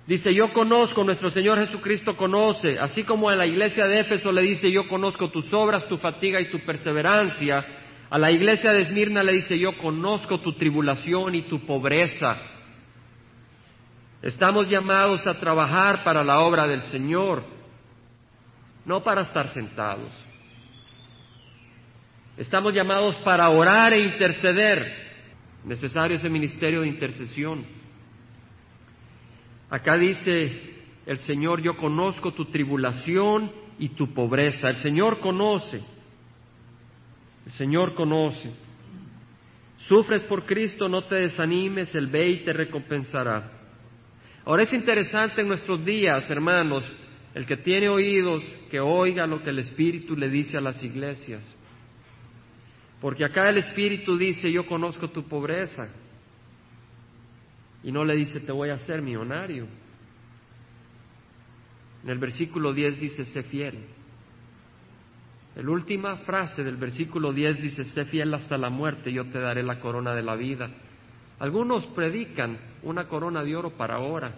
Dice, 0.07 0.35
yo 0.35 0.53
conozco, 0.53 1.05
nuestro 1.05 1.31
Señor 1.31 1.59
Jesucristo 1.59 2.17
conoce, 2.17 2.79
así 2.79 3.05
como 3.05 3.29
a 3.29 3.37
la 3.37 3.47
iglesia 3.47 3.87
de 3.87 4.00
Éfeso 4.00 4.33
le 4.33 4.43
dice, 4.43 4.71
yo 4.71 4.89
conozco 4.89 5.31
tus 5.31 5.53
obras, 5.53 5.87
tu 5.87 5.99
fatiga 5.99 6.41
y 6.41 6.49
tu 6.49 6.59
perseverancia, 6.61 7.65
a 8.11 8.19
la 8.19 8.33
iglesia 8.33 8.73
de 8.73 8.81
Esmirna 8.81 9.23
le 9.23 9.35
dice, 9.35 9.57
yo 9.57 9.79
conozco 9.79 10.40
tu 10.40 10.52
tribulación 10.55 11.37
y 11.37 11.43
tu 11.43 11.64
pobreza. 11.64 12.37
Estamos 14.21 14.69
llamados 14.69 15.25
a 15.29 15.38
trabajar 15.38 16.02
para 16.02 16.25
la 16.25 16.40
obra 16.40 16.67
del 16.67 16.83
Señor, 16.83 17.45
no 18.85 19.02
para 19.05 19.23
estar 19.23 19.49
sentados. 19.49 20.11
Estamos 22.37 22.75
llamados 22.75 23.14
para 23.17 23.49
orar 23.49 23.93
e 23.93 24.00
interceder. 24.00 25.11
Necesario 25.64 26.17
ese 26.17 26.29
ministerio 26.29 26.81
de 26.81 26.88
intercesión. 26.88 27.64
Acá 29.71 29.97
dice 29.97 30.79
el 31.07 31.19
Señor, 31.19 31.62
yo 31.62 31.76
conozco 31.76 32.33
tu 32.33 32.47
tribulación 32.47 33.52
y 33.79 33.90
tu 33.90 34.12
pobreza. 34.12 34.69
El 34.69 34.76
Señor 34.76 35.21
conoce. 35.21 35.81
El 37.50 37.57
Señor 37.57 37.95
conoce. 37.97 38.49
Sufres 39.88 40.23
por 40.23 40.47
Cristo, 40.47 40.88
no 40.88 41.02
te 41.02 41.16
desanimes, 41.16 41.92
Él 41.97 42.07
ve 42.07 42.28
y 42.28 42.45
te 42.45 42.52
recompensará. 42.52 43.50
Ahora 44.45 44.62
es 44.62 44.73
interesante 44.73 45.40
en 45.40 45.49
nuestros 45.49 45.85
días, 45.85 46.30
hermanos, 46.30 46.85
el 47.35 47.47
que 47.47 47.57
tiene 47.57 47.88
oídos, 47.88 48.45
que 48.71 48.78
oiga 48.78 49.26
lo 49.26 49.42
que 49.42 49.50
el 49.50 49.59
Espíritu 49.59 50.16
le 50.16 50.30
dice 50.30 50.59
a 50.59 50.61
las 50.61 50.80
iglesias. 50.85 51.42
Porque 53.00 53.25
acá 53.25 53.49
el 53.49 53.59
Espíritu 53.59 54.16
dice, 54.16 54.52
yo 54.52 54.64
conozco 54.64 55.11
tu 55.11 55.26
pobreza. 55.26 55.88
Y 57.83 57.90
no 57.90 58.04
le 58.04 58.14
dice, 58.14 58.38
te 58.38 58.52
voy 58.52 58.69
a 58.69 58.75
hacer 58.75 59.02
millonario. 59.02 59.66
En 62.04 62.11
el 62.11 62.19
versículo 62.19 62.73
10 62.73 63.00
dice, 63.00 63.25
sé 63.25 63.42
fiel. 63.42 63.87
La 65.62 65.71
última 65.71 66.17
frase 66.19 66.64
del 66.64 66.76
versículo 66.76 67.35
10 67.35 67.61
dice, 67.61 67.85
sé 67.85 68.07
fiel 68.07 68.33
hasta 68.33 68.57
la 68.57 68.71
muerte, 68.71 69.12
yo 69.12 69.26
te 69.26 69.38
daré 69.38 69.62
la 69.62 69.79
corona 69.79 70.14
de 70.14 70.23
la 70.23 70.35
vida. 70.35 70.71
Algunos 71.38 71.85
predican 71.88 72.57
una 72.83 73.07
corona 73.07 73.45
de 73.45 73.55
oro 73.55 73.71
para 73.71 73.97
ahora. 73.97 74.33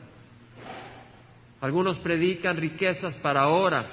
Algunos 1.61 2.01
predican 2.01 2.57
riquezas 2.57 3.15
para 3.19 3.43
ahora. 3.43 3.87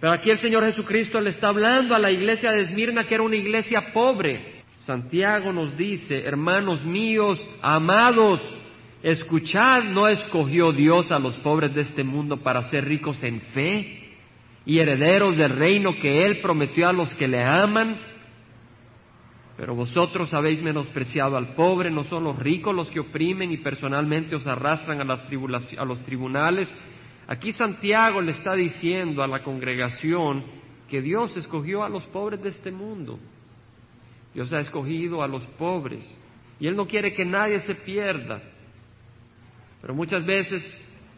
Pero 0.00 0.10
aquí 0.10 0.30
el 0.30 0.38
Señor 0.38 0.64
Jesucristo 0.64 1.20
le 1.20 1.30
está 1.30 1.48
hablando 1.48 1.94
a 1.94 1.98
la 1.98 2.10
iglesia 2.10 2.50
de 2.50 2.60
Esmirna, 2.60 3.04
que 3.04 3.16
era 3.16 3.24
una 3.24 3.36
iglesia 3.36 3.92
pobre. 3.92 4.62
Santiago 4.86 5.52
nos 5.52 5.76
dice, 5.76 6.24
hermanos 6.24 6.82
míos, 6.82 7.46
amados, 7.60 8.40
escuchad, 9.02 9.84
no 9.84 10.08
escogió 10.08 10.72
Dios 10.72 11.12
a 11.12 11.18
los 11.18 11.34
pobres 11.36 11.74
de 11.74 11.82
este 11.82 12.04
mundo 12.04 12.38
para 12.38 12.62
ser 12.70 12.86
ricos 12.86 13.22
en 13.22 13.42
fe 13.42 13.97
y 14.68 14.80
herederos 14.80 15.34
del 15.34 15.56
reino 15.56 15.94
que 15.94 16.26
Él 16.26 16.40
prometió 16.42 16.86
a 16.86 16.92
los 16.92 17.14
que 17.14 17.26
le 17.26 17.42
aman. 17.42 17.98
Pero 19.56 19.74
vosotros 19.74 20.34
habéis 20.34 20.62
menospreciado 20.62 21.38
al 21.38 21.54
pobre, 21.54 21.90
no 21.90 22.04
son 22.04 22.24
los 22.24 22.38
ricos 22.38 22.74
los 22.74 22.90
que 22.90 23.00
oprimen 23.00 23.50
y 23.50 23.56
personalmente 23.56 24.36
os 24.36 24.46
arrastran 24.46 25.00
a, 25.00 25.04
las 25.04 25.24
a 25.72 25.84
los 25.86 26.04
tribunales. 26.04 26.70
Aquí 27.26 27.50
Santiago 27.50 28.20
le 28.20 28.32
está 28.32 28.52
diciendo 28.52 29.22
a 29.22 29.26
la 29.26 29.42
congregación 29.42 30.44
que 30.86 31.00
Dios 31.00 31.34
escogió 31.38 31.82
a 31.82 31.88
los 31.88 32.04
pobres 32.04 32.42
de 32.42 32.50
este 32.50 32.70
mundo. 32.70 33.18
Dios 34.34 34.52
ha 34.52 34.60
escogido 34.60 35.22
a 35.22 35.28
los 35.28 35.46
pobres 35.56 36.06
y 36.60 36.66
Él 36.66 36.76
no 36.76 36.86
quiere 36.86 37.14
que 37.14 37.24
nadie 37.24 37.60
se 37.60 37.74
pierda. 37.74 38.42
Pero 39.80 39.94
muchas 39.94 40.26
veces 40.26 40.62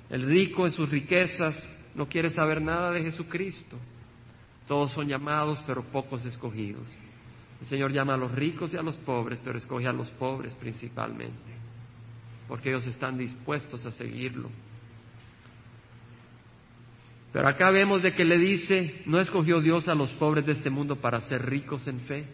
el 0.09 0.23
rico 0.23 0.67
en 0.67 0.73
sus 0.73 0.89
riquezas 0.89 1.61
no 1.95 2.09
quiere 2.09 2.31
saber 2.31 2.63
nada 2.63 2.93
de 2.93 3.03
Jesucristo. 3.03 3.77
Todos 4.67 4.93
son 4.93 5.09
llamados, 5.09 5.59
pero 5.67 5.83
pocos 5.83 6.25
escogidos. 6.25 6.87
El 7.61 7.67
Señor 7.67 7.93
llama 7.93 8.15
a 8.15 8.17
los 8.17 8.33
ricos 8.33 8.73
y 8.73 8.77
a 8.77 8.83
los 8.83 8.97
pobres, 8.99 9.41
pero 9.45 9.59
escoge 9.59 9.87
a 9.87 9.93
los 9.93 10.09
pobres 10.13 10.55
principalmente, 10.55 11.53
porque 12.49 12.71
ellos 12.71 12.87
están 12.87 13.19
dispuestos 13.19 13.85
a 13.85 13.91
seguirlo. 13.91 14.49
Pero 17.33 17.47
acá 17.47 17.71
vemos 17.71 18.03
de 18.03 18.15
que 18.15 18.25
le 18.25 18.39
dice, 18.39 19.03
no 19.07 19.21
escogió 19.21 19.61
Dios 19.61 19.89
a 19.89 19.95
los 19.95 20.11
pobres 20.13 20.47
de 20.47 20.53
este 20.53 20.71
mundo 20.71 20.97
para 20.97 21.21
ser 21.21 21.47
ricos 21.47 21.87
en 21.87 22.01
fe. 22.01 22.27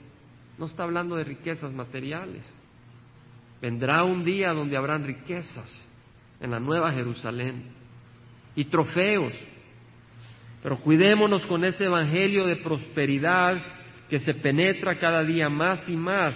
No 0.58 0.66
está 0.66 0.84
hablando 0.84 1.16
de 1.16 1.25
riquezas 1.25 1.72
materiales. 1.72 2.42
Vendrá 3.60 4.04
un 4.04 4.25
día 4.25 4.52
donde 4.52 4.76
habrán 4.76 5.04
riquezas 5.04 5.70
en 6.40 6.50
la 6.50 6.60
nueva 6.60 6.92
Jerusalén 6.92 7.75
y 8.56 8.64
trofeos. 8.64 9.34
Pero 10.62 10.78
cuidémonos 10.78 11.46
con 11.46 11.64
ese 11.64 11.84
evangelio 11.84 12.44
de 12.46 12.56
prosperidad 12.56 13.56
que 14.08 14.18
se 14.18 14.34
penetra 14.34 14.98
cada 14.98 15.22
día 15.22 15.48
más 15.48 15.88
y 15.88 15.94
más. 15.94 16.34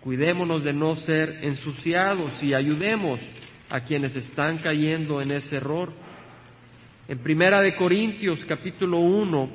Cuidémonos 0.00 0.62
de 0.62 0.72
no 0.72 0.96
ser 0.96 1.40
ensuciados 1.42 2.40
y 2.42 2.54
ayudemos 2.54 3.18
a 3.68 3.80
quienes 3.80 4.14
están 4.14 4.58
cayendo 4.58 5.20
en 5.20 5.32
ese 5.32 5.56
error. 5.56 5.92
En 7.08 7.18
Primera 7.18 7.60
de 7.60 7.74
Corintios 7.74 8.44
capítulo 8.44 8.98
1, 8.98 9.50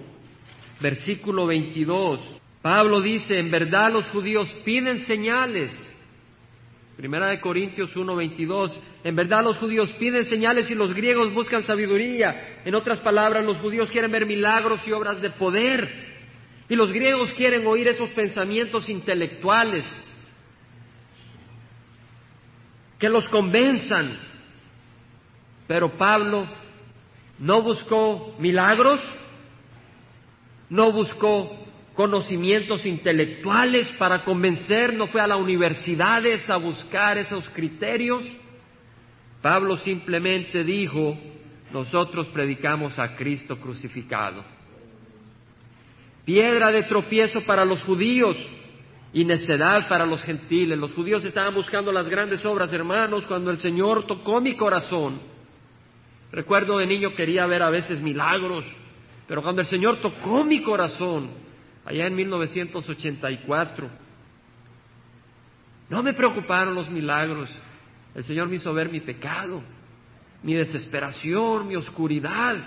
versículo 0.81 1.45
22, 1.45 2.19
Pablo 2.61 2.99
dice, 3.01 3.39
en 3.39 3.51
verdad 3.51 3.91
los 3.93 4.09
judíos 4.09 4.49
piden 4.65 4.99
señales. 5.05 5.71
Primera 6.95 7.27
de 7.27 7.41
Corintios 7.41 7.93
1, 7.95 8.15
22, 8.15 8.71
en 9.03 9.15
verdad 9.15 9.43
los 9.43 9.57
judíos 9.57 9.91
piden 9.99 10.23
señales 10.25 10.69
y 10.71 10.75
los 10.75 10.93
griegos 10.93 11.33
buscan 11.33 11.61
sabiduría. 11.61 12.61
En 12.63 12.73
otras 12.73 12.99
palabras, 12.99 13.43
los 13.43 13.57
judíos 13.57 13.91
quieren 13.91 14.11
ver 14.11 14.25
milagros 14.25 14.79
y 14.87 14.93
obras 14.93 15.21
de 15.21 15.31
poder. 15.31 15.89
Y 16.69 16.75
los 16.75 16.93
griegos 16.93 17.31
quieren 17.33 17.67
oír 17.67 17.87
esos 17.89 18.09
pensamientos 18.11 18.87
intelectuales 18.87 19.85
que 22.97 23.09
los 23.09 23.27
convenzan. 23.27 24.17
Pero 25.67 25.97
Pablo 25.97 26.47
no 27.39 27.61
buscó 27.61 28.35
milagros, 28.39 29.01
no 30.69 30.93
buscó 30.93 31.64
conocimientos 31.95 32.85
intelectuales 32.85 33.89
para 33.97 34.23
convencer, 34.23 34.93
no 34.93 35.07
fue 35.07 35.21
a 35.21 35.27
las 35.27 35.39
universidades 35.39 36.49
a 36.49 36.57
buscar 36.57 37.17
esos 37.17 37.47
criterios. 37.49 38.23
Pablo 39.41 39.77
simplemente 39.77 40.63
dijo, 40.63 41.17
nosotros 41.71 42.27
predicamos 42.29 42.99
a 42.99 43.15
Cristo 43.15 43.57
crucificado 43.59 44.55
piedra 46.25 46.71
de 46.71 46.83
tropiezo 46.83 47.41
para 47.41 47.63
los 47.63 47.81
judíos 47.83 48.35
y 49.13 49.23
necedad 49.23 49.87
para 49.87 50.05
los 50.05 50.21
gentiles. 50.23 50.77
Los 50.77 50.93
judíos 50.93 51.23
estaban 51.23 51.53
buscando 51.53 51.91
las 51.91 52.09
grandes 52.09 52.43
obras, 52.45 52.73
hermanos, 52.73 53.25
cuando 53.27 53.51
el 53.51 53.59
Señor 53.59 54.05
tocó 54.07 54.41
mi 54.41 54.55
corazón. 54.55 55.21
Recuerdo 56.31 56.79
de 56.79 56.87
niño 56.87 57.15
quería 57.15 57.45
ver 57.45 57.61
a 57.61 57.69
veces 57.69 58.01
milagros, 58.01 58.65
pero 59.27 59.41
cuando 59.41 59.61
el 59.61 59.67
Señor 59.67 60.01
tocó 60.01 60.43
mi 60.43 60.61
corazón, 60.63 61.29
allá 61.85 62.07
en 62.07 62.15
1984, 62.15 63.89
no 65.89 66.03
me 66.03 66.13
preocuparon 66.13 66.73
los 66.73 66.89
milagros. 66.89 67.49
El 68.15 68.23
Señor 68.23 68.47
me 68.49 68.55
hizo 68.55 68.73
ver 68.73 68.89
mi 68.89 69.01
pecado, 69.01 69.61
mi 70.41 70.53
desesperación, 70.53 71.67
mi 71.67 71.75
oscuridad, 71.75 72.57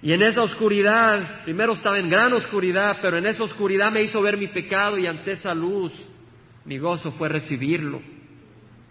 y 0.00 0.12
en 0.12 0.22
esa 0.22 0.42
oscuridad, 0.42 1.42
primero 1.44 1.72
estaba 1.72 1.98
en 1.98 2.08
gran 2.08 2.32
oscuridad, 2.32 2.98
pero 3.02 3.18
en 3.18 3.26
esa 3.26 3.42
oscuridad 3.42 3.90
me 3.90 4.02
hizo 4.02 4.22
ver 4.22 4.36
mi 4.36 4.46
pecado 4.48 4.96
y 4.96 5.06
ante 5.06 5.32
esa 5.32 5.52
luz 5.54 5.92
mi 6.64 6.78
gozo 6.78 7.10
fue 7.12 7.28
recibirlo. 7.28 8.00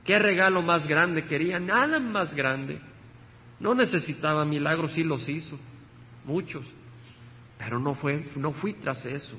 ¿Qué 0.03 0.19
regalo 0.19 0.61
más 0.61 0.87
grande 0.87 1.25
quería? 1.25 1.59
Nada 1.59 1.99
más 1.99 2.33
grande. 2.33 2.81
No 3.59 3.73
necesitaba 3.73 4.43
milagros, 4.45 4.93
sí 4.93 5.03
los 5.03 5.27
hizo, 5.29 5.57
muchos, 6.25 6.65
pero 7.57 7.79
no, 7.79 7.95
fue, 7.95 8.25
no 8.35 8.53
fui 8.53 8.73
tras 8.73 9.05
eso, 9.05 9.37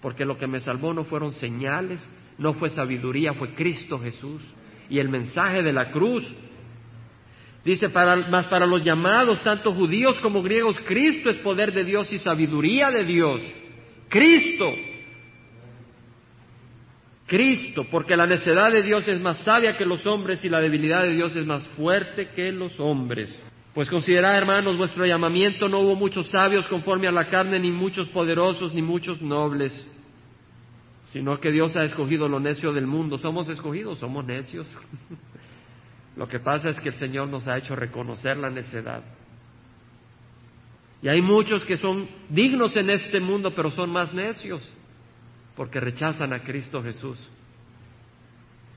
porque 0.00 0.24
lo 0.24 0.38
que 0.38 0.46
me 0.46 0.60
salvó 0.60 0.92
no 0.94 1.04
fueron 1.04 1.32
señales, 1.32 2.06
no 2.38 2.54
fue 2.54 2.70
sabiduría, 2.70 3.34
fue 3.34 3.54
Cristo 3.54 3.98
Jesús 3.98 4.42
y 4.88 4.98
el 4.98 5.08
mensaje 5.08 5.62
de 5.62 5.72
la 5.72 5.90
cruz 5.90 6.24
Dice, 7.68 7.90
para, 7.90 8.16
más 8.28 8.46
para 8.46 8.64
los 8.64 8.82
llamados, 8.82 9.42
tanto 9.42 9.74
judíos 9.74 10.18
como 10.20 10.42
griegos, 10.42 10.76
Cristo 10.86 11.28
es 11.28 11.36
poder 11.38 11.72
de 11.72 11.84
Dios 11.84 12.10
y 12.12 12.18
sabiduría 12.18 12.90
de 12.90 13.04
Dios. 13.04 13.42
Cristo. 14.08 14.64
Cristo, 17.26 17.84
porque 17.90 18.16
la 18.16 18.26
necedad 18.26 18.72
de 18.72 18.82
Dios 18.82 19.06
es 19.06 19.20
más 19.20 19.44
sabia 19.44 19.76
que 19.76 19.84
los 19.84 20.06
hombres 20.06 20.42
y 20.44 20.48
la 20.48 20.62
debilidad 20.62 21.02
de 21.02 21.12
Dios 21.12 21.36
es 21.36 21.44
más 21.44 21.62
fuerte 21.76 22.28
que 22.28 22.52
los 22.52 22.80
hombres. 22.80 23.38
Pues 23.74 23.88
considerad, 23.90 24.36
hermanos, 24.36 24.76
vuestro 24.76 25.04
llamamiento 25.04 25.68
no 25.68 25.80
hubo 25.80 25.94
muchos 25.94 26.28
sabios 26.30 26.66
conforme 26.66 27.06
a 27.06 27.12
la 27.12 27.28
carne, 27.28 27.58
ni 27.58 27.70
muchos 27.70 28.08
poderosos, 28.08 28.74
ni 28.74 28.82
muchos 28.82 29.20
nobles, 29.20 29.72
sino 31.12 31.38
que 31.38 31.52
Dios 31.52 31.76
ha 31.76 31.84
escogido 31.84 32.28
lo 32.28 32.40
necio 32.40 32.72
del 32.72 32.86
mundo. 32.86 33.18
¿Somos 33.18 33.48
escogidos? 33.48 33.98
Somos 33.98 34.24
necios. 34.24 34.74
lo 36.16 36.26
que 36.26 36.40
pasa 36.40 36.70
es 36.70 36.80
que 36.80 36.88
el 36.88 36.96
Señor 36.96 37.28
nos 37.28 37.46
ha 37.46 37.56
hecho 37.56 37.76
reconocer 37.76 38.36
la 38.36 38.50
necedad. 38.50 39.02
Y 41.00 41.08
hay 41.08 41.22
muchos 41.22 41.64
que 41.64 41.76
son 41.76 42.08
dignos 42.28 42.76
en 42.76 42.90
este 42.90 43.20
mundo, 43.20 43.52
pero 43.54 43.70
son 43.70 43.90
más 43.90 44.12
necios, 44.12 44.68
porque 45.54 45.78
rechazan 45.78 46.32
a 46.32 46.40
Cristo 46.40 46.82
Jesús. 46.82 47.30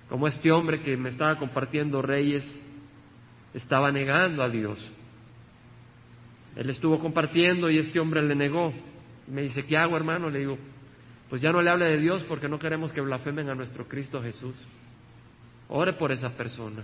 Como 0.08 0.28
este 0.28 0.52
hombre 0.52 0.82
que 0.82 0.96
me 0.98 1.10
estaba 1.10 1.38
compartiendo 1.40 2.02
Reyes, 2.02 2.44
estaba 3.54 3.92
negando 3.92 4.44
a 4.44 4.50
Dios. 4.50 4.80
Él 6.56 6.70
estuvo 6.70 7.00
compartiendo 7.00 7.70
y 7.70 7.78
este 7.78 8.00
hombre 8.00 8.22
le 8.22 8.36
negó. 8.36 8.74
Me 9.28 9.42
dice, 9.42 9.64
¿qué 9.64 9.78
hago, 9.78 9.96
hermano? 9.96 10.30
Le 10.30 10.40
digo, 10.40 10.58
pues 11.30 11.42
ya 11.42 11.52
no 11.52 11.62
le 11.62 11.70
hable 11.70 11.86
de 11.86 11.98
Dios 11.98 12.24
porque 12.28 12.50
no 12.50 12.60
queremos 12.60 12.92
que 12.92 13.02
blasfemen 13.02 13.50
a 13.50 13.56
nuestro 13.56 13.88
Cristo 13.88 14.22
Jesús. 14.22 14.56
Ore 15.70 15.94
por 15.94 16.12
esa 16.12 16.30
persona. 16.32 16.84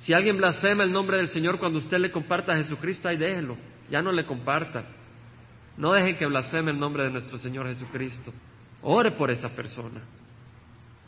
Si 0.00 0.12
alguien 0.12 0.36
blasfema 0.36 0.84
el 0.84 0.92
nombre 0.92 1.16
del 1.16 1.28
Señor 1.28 1.58
cuando 1.58 1.78
usted 1.78 1.98
le 1.98 2.10
comparta 2.10 2.52
a 2.52 2.56
Jesucristo, 2.56 3.08
ahí 3.08 3.16
déjelo, 3.16 3.56
ya 3.90 4.02
no 4.02 4.12
le 4.12 4.26
comparta. 4.26 4.84
No 5.76 5.92
dejen 5.92 6.16
que 6.16 6.26
blasfeme 6.26 6.72
el 6.72 6.78
nombre 6.78 7.04
de 7.04 7.10
nuestro 7.10 7.38
Señor 7.38 7.66
Jesucristo. 7.68 8.32
Ore 8.82 9.12
por 9.12 9.30
esa 9.30 9.48
persona. 9.48 10.02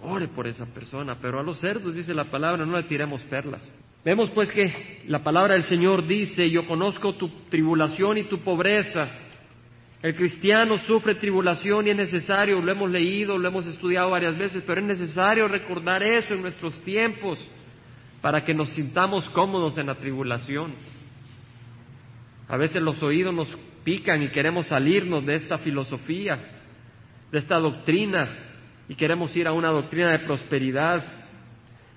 Ore 0.00 0.28
por 0.28 0.46
esa 0.46 0.64
persona. 0.64 1.18
Pero 1.20 1.40
a 1.40 1.42
los 1.42 1.58
cerdos, 1.58 1.94
dice 1.94 2.14
la 2.14 2.30
palabra, 2.30 2.64
no 2.64 2.76
le 2.76 2.84
tiremos 2.84 3.22
perlas. 3.24 3.70
Vemos 4.04 4.30
pues 4.30 4.52
que 4.52 5.02
la 5.08 5.22
palabra 5.22 5.54
del 5.54 5.64
Señor 5.64 6.06
dice, 6.06 6.48
yo 6.50 6.66
conozco 6.66 7.14
tu 7.14 7.28
tribulación 7.48 8.18
y 8.18 8.24
tu 8.24 8.40
pobreza 8.40 9.24
el 10.04 10.14
cristiano 10.14 10.76
sufre 10.76 11.14
tribulación 11.14 11.86
y 11.86 11.90
es 11.90 11.96
necesario, 11.96 12.60
lo 12.60 12.70
hemos 12.70 12.90
leído, 12.90 13.38
lo 13.38 13.48
hemos 13.48 13.66
estudiado 13.66 14.10
varias 14.10 14.36
veces, 14.36 14.62
pero 14.66 14.82
es 14.82 14.86
necesario 14.86 15.48
recordar 15.48 16.02
eso 16.02 16.34
en 16.34 16.42
nuestros 16.42 16.78
tiempos 16.82 17.38
para 18.20 18.44
que 18.44 18.52
nos 18.52 18.68
sintamos 18.74 19.26
cómodos 19.30 19.78
en 19.78 19.86
la 19.86 19.94
tribulación. 19.94 20.74
A 22.48 22.58
veces 22.58 22.82
los 22.82 23.02
oídos 23.02 23.32
nos 23.32 23.48
pican 23.82 24.22
y 24.22 24.28
queremos 24.28 24.66
salirnos 24.66 25.24
de 25.24 25.36
esta 25.36 25.56
filosofía, 25.56 26.38
de 27.32 27.38
esta 27.38 27.56
doctrina, 27.56 28.28
y 28.90 28.96
queremos 28.96 29.34
ir 29.34 29.48
a 29.48 29.52
una 29.52 29.70
doctrina 29.70 30.12
de 30.12 30.18
prosperidad. 30.18 31.02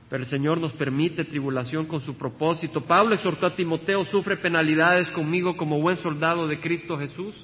Pero 0.10 0.24
el 0.24 0.30
Señor 0.30 0.60
nos 0.60 0.72
permite 0.74 1.26
tribulación 1.26 1.86
con 1.86 2.02
su 2.02 2.16
propósito. 2.16 2.82
Pablo 2.82 3.16
exhortó 3.16 3.48
a 3.48 3.56
Timoteo, 3.56 4.06
sufre 4.06 4.38
penalidades 4.38 5.10
conmigo 5.10 5.58
como 5.58 5.82
buen 5.82 5.98
soldado 5.98 6.48
de 6.48 6.60
Cristo 6.60 6.98
Jesús. 6.98 7.36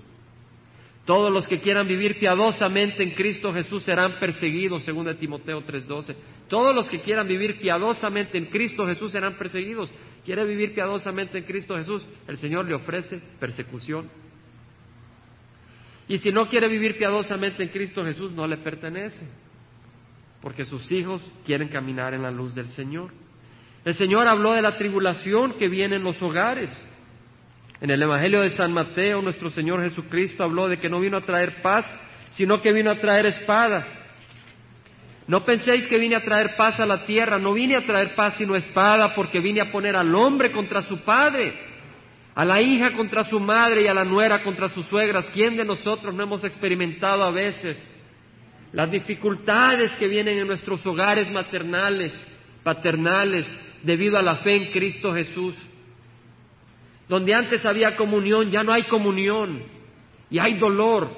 Todos 1.06 1.32
los 1.32 1.46
que 1.46 1.60
quieran 1.60 1.86
vivir 1.86 2.18
piadosamente 2.18 3.04
en 3.04 3.12
Cristo 3.12 3.52
Jesús 3.52 3.84
serán 3.84 4.20
perseguidos, 4.20 4.84
según 4.84 5.06
de 5.06 5.16
Timoteo 5.16 5.62
3:12. 5.62 6.16
Todos 6.48 6.74
los 6.74 6.90
que 6.90 7.02
quieran 7.02 7.28
vivir 7.28 7.60
piadosamente 7.60 8.38
en 8.38 8.46
Cristo 8.46 8.86
Jesús 8.86 9.12
serán 9.12 9.38
perseguidos. 9.38 9.92
¿Quiere 10.24 10.46
vivir 10.46 10.74
piadosamente 10.74 11.38
en 11.38 11.44
Cristo 11.44 11.76
Jesús? 11.76 12.08
El 12.26 12.38
Señor 12.38 12.66
le 12.66 12.76
ofrece 12.76 13.20
persecución. 13.40 14.10
Y 16.08 16.18
si 16.20 16.30
no 16.32 16.48
quiere 16.48 16.70
vivir 16.70 16.98
piadosamente 16.98 17.64
en 17.64 17.70
Cristo 17.70 18.06
Jesús, 18.06 18.32
no 18.32 18.48
le 18.48 18.58
pertenece, 18.58 19.28
porque 20.44 20.66
sus 20.66 20.92
hijos 20.92 21.22
quieren 21.46 21.70
caminar 21.70 22.14
en 22.14 22.22
la 22.22 22.30
luz 22.30 22.54
del 22.54 22.68
Señor. 22.72 23.12
El 23.86 23.94
Señor 23.94 24.28
habló 24.28 24.52
de 24.52 24.62
la 24.62 24.78
tribulación 24.78 25.54
que 25.54 25.70
viene 25.70 25.96
en 25.96 26.04
los 26.04 26.22
hogares. 26.22 26.70
En 27.80 27.90
el 27.90 28.04
Evangelio 28.04 28.42
de 28.42 28.50
San 28.50 28.74
Mateo, 28.74 29.22
nuestro 29.22 29.50
Señor 29.50 29.82
Jesucristo 29.82 30.44
habló 30.44 30.68
de 30.68 30.80
que 30.80 30.90
no 30.90 31.00
vino 31.00 31.16
a 31.16 31.26
traer 31.26 31.62
paz, 31.62 31.90
sino 32.32 32.62
que 32.62 32.74
vino 32.74 32.92
a 32.92 33.00
traer 33.00 33.26
espada. 33.28 33.88
No 35.28 35.46
penséis 35.46 35.88
que 35.88 35.98
vine 35.98 36.18
a 36.18 36.24
traer 36.26 36.58
paz 36.58 36.78
a 36.82 36.86
la 36.86 37.06
tierra, 37.06 37.40
no 37.40 37.54
vine 37.54 37.78
a 37.78 37.86
traer 37.86 38.14
paz 38.14 38.36
sino 38.36 38.58
espada, 38.58 39.16
porque 39.16 39.40
vine 39.40 39.62
a 39.62 39.72
poner 39.72 39.96
al 39.96 40.14
hombre 40.14 40.52
contra 40.52 40.82
su 40.82 41.00
padre, 41.06 41.54
a 42.36 42.44
la 42.44 42.62
hija 42.62 42.92
contra 42.92 43.24
su 43.30 43.40
madre 43.40 43.84
y 43.84 43.88
a 43.88 43.94
la 43.94 44.04
nuera 44.04 44.44
contra 44.44 44.68
sus 44.68 44.86
suegras. 44.88 45.30
¿Quién 45.34 45.56
de 45.56 45.64
nosotros 45.64 46.14
no 46.14 46.22
hemos 46.22 46.44
experimentado 46.44 47.24
a 47.24 47.32
veces 47.32 47.93
las 48.74 48.90
dificultades 48.90 49.96
que 49.96 50.08
vienen 50.08 50.40
en 50.40 50.48
nuestros 50.48 50.86
hogares 50.86 51.32
maternales, 51.32 52.12
paternales, 52.64 53.48
debido 53.84 54.18
a 54.18 54.24
la 54.24 54.38
fe 54.38 54.56
en 54.56 54.72
Cristo 54.72 55.14
Jesús? 55.14 55.56
Donde 57.08 57.34
antes 57.34 57.66
había 57.66 57.96
comunión, 57.96 58.50
ya 58.50 58.64
no 58.64 58.74
hay 58.74 58.84
comunión 58.84 59.64
y 60.30 60.40
hay 60.40 60.58
dolor. 60.58 61.16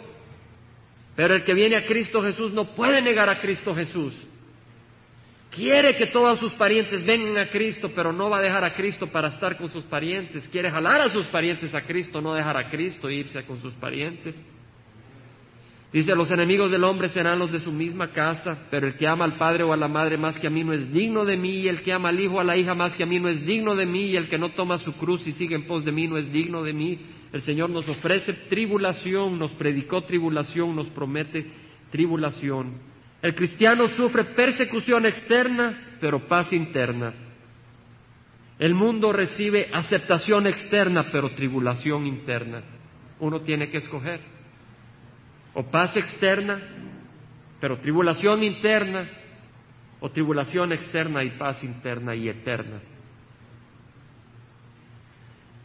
Pero 1.16 1.34
el 1.34 1.44
que 1.44 1.54
viene 1.54 1.78
a 1.78 1.86
Cristo 1.86 2.22
Jesús 2.22 2.52
no 2.52 2.76
puede 2.76 3.02
negar 3.02 3.30
a 3.30 3.40
Cristo 3.40 3.74
Jesús. 3.74 4.14
Quiere 5.50 5.96
que 5.96 6.08
todos 6.08 6.38
sus 6.40 6.54
parientes 6.56 7.06
vengan 7.06 7.38
a 7.38 7.50
Cristo, 7.50 7.90
pero 7.96 8.12
no 8.12 8.30
va 8.30 8.40
a 8.40 8.42
dejar 8.42 8.66
a 8.66 8.74
Cristo 8.74 9.08
para 9.08 9.30
estar 9.30 9.56
con 9.56 9.70
sus 9.70 9.86
parientes. 9.86 10.50
Quiere 10.50 10.70
jalar 10.70 11.00
a 11.00 11.10
sus 11.10 11.28
parientes 11.28 11.74
a 11.74 11.82
Cristo, 11.82 12.20
no 12.20 12.34
dejar 12.34 12.58
a 12.58 12.70
Cristo 12.70 13.08
e 13.08 13.16
irse 13.16 13.46
con 13.46 13.62
sus 13.62 13.74
parientes. 13.76 14.36
Dice, 15.96 16.14
los 16.14 16.30
enemigos 16.30 16.70
del 16.70 16.84
hombre 16.84 17.08
serán 17.08 17.40
los 17.40 17.54
de 17.54 17.62
su 17.62 17.72
misma 17.72 18.10
casa, 18.10 18.68
pero 18.70 18.86
el 18.86 18.98
que 18.98 19.08
ama 19.08 19.24
al 19.24 19.38
padre 19.38 19.64
o 19.64 19.72
a 19.72 19.78
la 19.78 19.88
madre 19.88 20.18
más 20.18 20.38
que 20.38 20.48
a 20.48 20.50
mí 20.50 20.62
no 20.62 20.74
es 20.74 20.92
digno 20.92 21.24
de 21.24 21.38
mí, 21.38 21.70
el 21.70 21.84
que 21.84 21.94
ama 21.94 22.10
al 22.10 22.20
hijo 22.20 22.34
o 22.34 22.40
a 22.42 22.44
la 22.44 22.58
hija 22.58 22.74
más 22.74 22.94
que 22.96 23.04
a 23.04 23.06
mí 23.06 23.18
no 23.18 23.30
es 23.30 23.46
digno 23.46 23.78
de 23.78 23.86
mí, 23.86 24.08
y 24.08 24.18
el 24.18 24.28
que 24.28 24.38
no 24.38 24.50
toma 24.50 24.78
su 24.78 24.92
cruz 24.98 25.26
y 25.26 25.32
sigue 25.32 25.56
en 25.56 25.66
pos 25.66 25.86
de 25.86 25.94
mí 25.94 26.06
no 26.06 26.18
es 26.18 26.30
digno 26.34 26.64
de 26.64 26.74
mí. 26.74 27.00
El 27.32 27.42
Señor 27.44 27.70
nos 27.70 27.88
ofrece 27.88 28.34
tribulación, 28.34 29.40
nos 29.40 29.54
predicó 29.54 30.02
tribulación, 30.02 30.76
nos 30.76 30.90
promete 30.90 31.46
tribulación. 31.92 32.74
El 33.22 33.34
cristiano 33.34 33.88
sufre 33.88 34.26
persecución 34.26 35.06
externa, 35.06 35.96
pero 36.02 36.28
paz 36.28 36.52
interna. 36.52 37.14
El 38.60 38.76
mundo 38.76 39.14
recibe 39.14 39.70
aceptación 39.72 40.46
externa, 40.46 41.06
pero 41.10 41.34
tribulación 41.34 42.06
interna. 42.06 42.64
Uno 43.22 43.40
tiene 43.40 43.70
que 43.70 43.78
escoger 43.78 44.35
o 45.56 45.64
paz 45.64 45.96
externa, 45.96 46.62
pero 47.60 47.78
tribulación 47.80 48.44
interna, 48.44 49.10
o 50.02 50.12
tribulación 50.12 50.74
externa 50.74 51.24
y 51.24 51.32
paz 51.32 51.64
interna 51.64 52.14
y 52.14 52.30
eterna. 52.30 52.82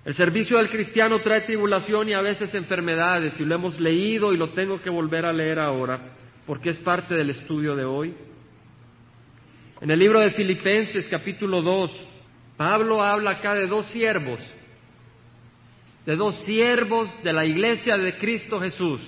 El 0.05 0.15
servicio 0.15 0.57
del 0.57 0.71
cristiano 0.71 1.21
trae 1.21 1.43
tribulación 1.43 2.09
y 2.09 2.15
a 2.15 2.23
veces 2.23 2.55
enfermedades, 2.55 3.39
y 3.39 3.45
lo 3.45 3.55
hemos 3.57 3.79
leído 3.79 4.33
y 4.33 4.39
lo 4.39 4.51
tengo 4.53 4.81
que 4.81 4.89
volver 4.89 5.27
a 5.27 5.33
leer 5.33 5.59
ahora, 5.59 6.15
porque 6.47 6.71
es 6.71 6.79
parte 6.79 7.15
del 7.15 7.31
estudio 7.31 7.77
de 7.77 7.85
hoy. 7.85 8.15
En 9.81 9.91
el 9.91 9.99
libro 9.99 10.21
de 10.21 10.31
Filipenses 10.31 11.09
capítulo 11.09 11.63
2, 11.63 12.07
Pablo 12.57 13.03
habla 13.03 13.33
acá 13.33 13.55
de 13.55 13.67
dos 13.67 13.87
siervos, 13.87 14.41
de 16.07 16.17
dos 16.17 16.37
siervos 16.45 17.11
de 17.23 17.33
la 17.33 17.45
iglesia 17.45 17.97
de 17.97 18.17
Cristo 18.17 18.61
Jesús, 18.61 19.01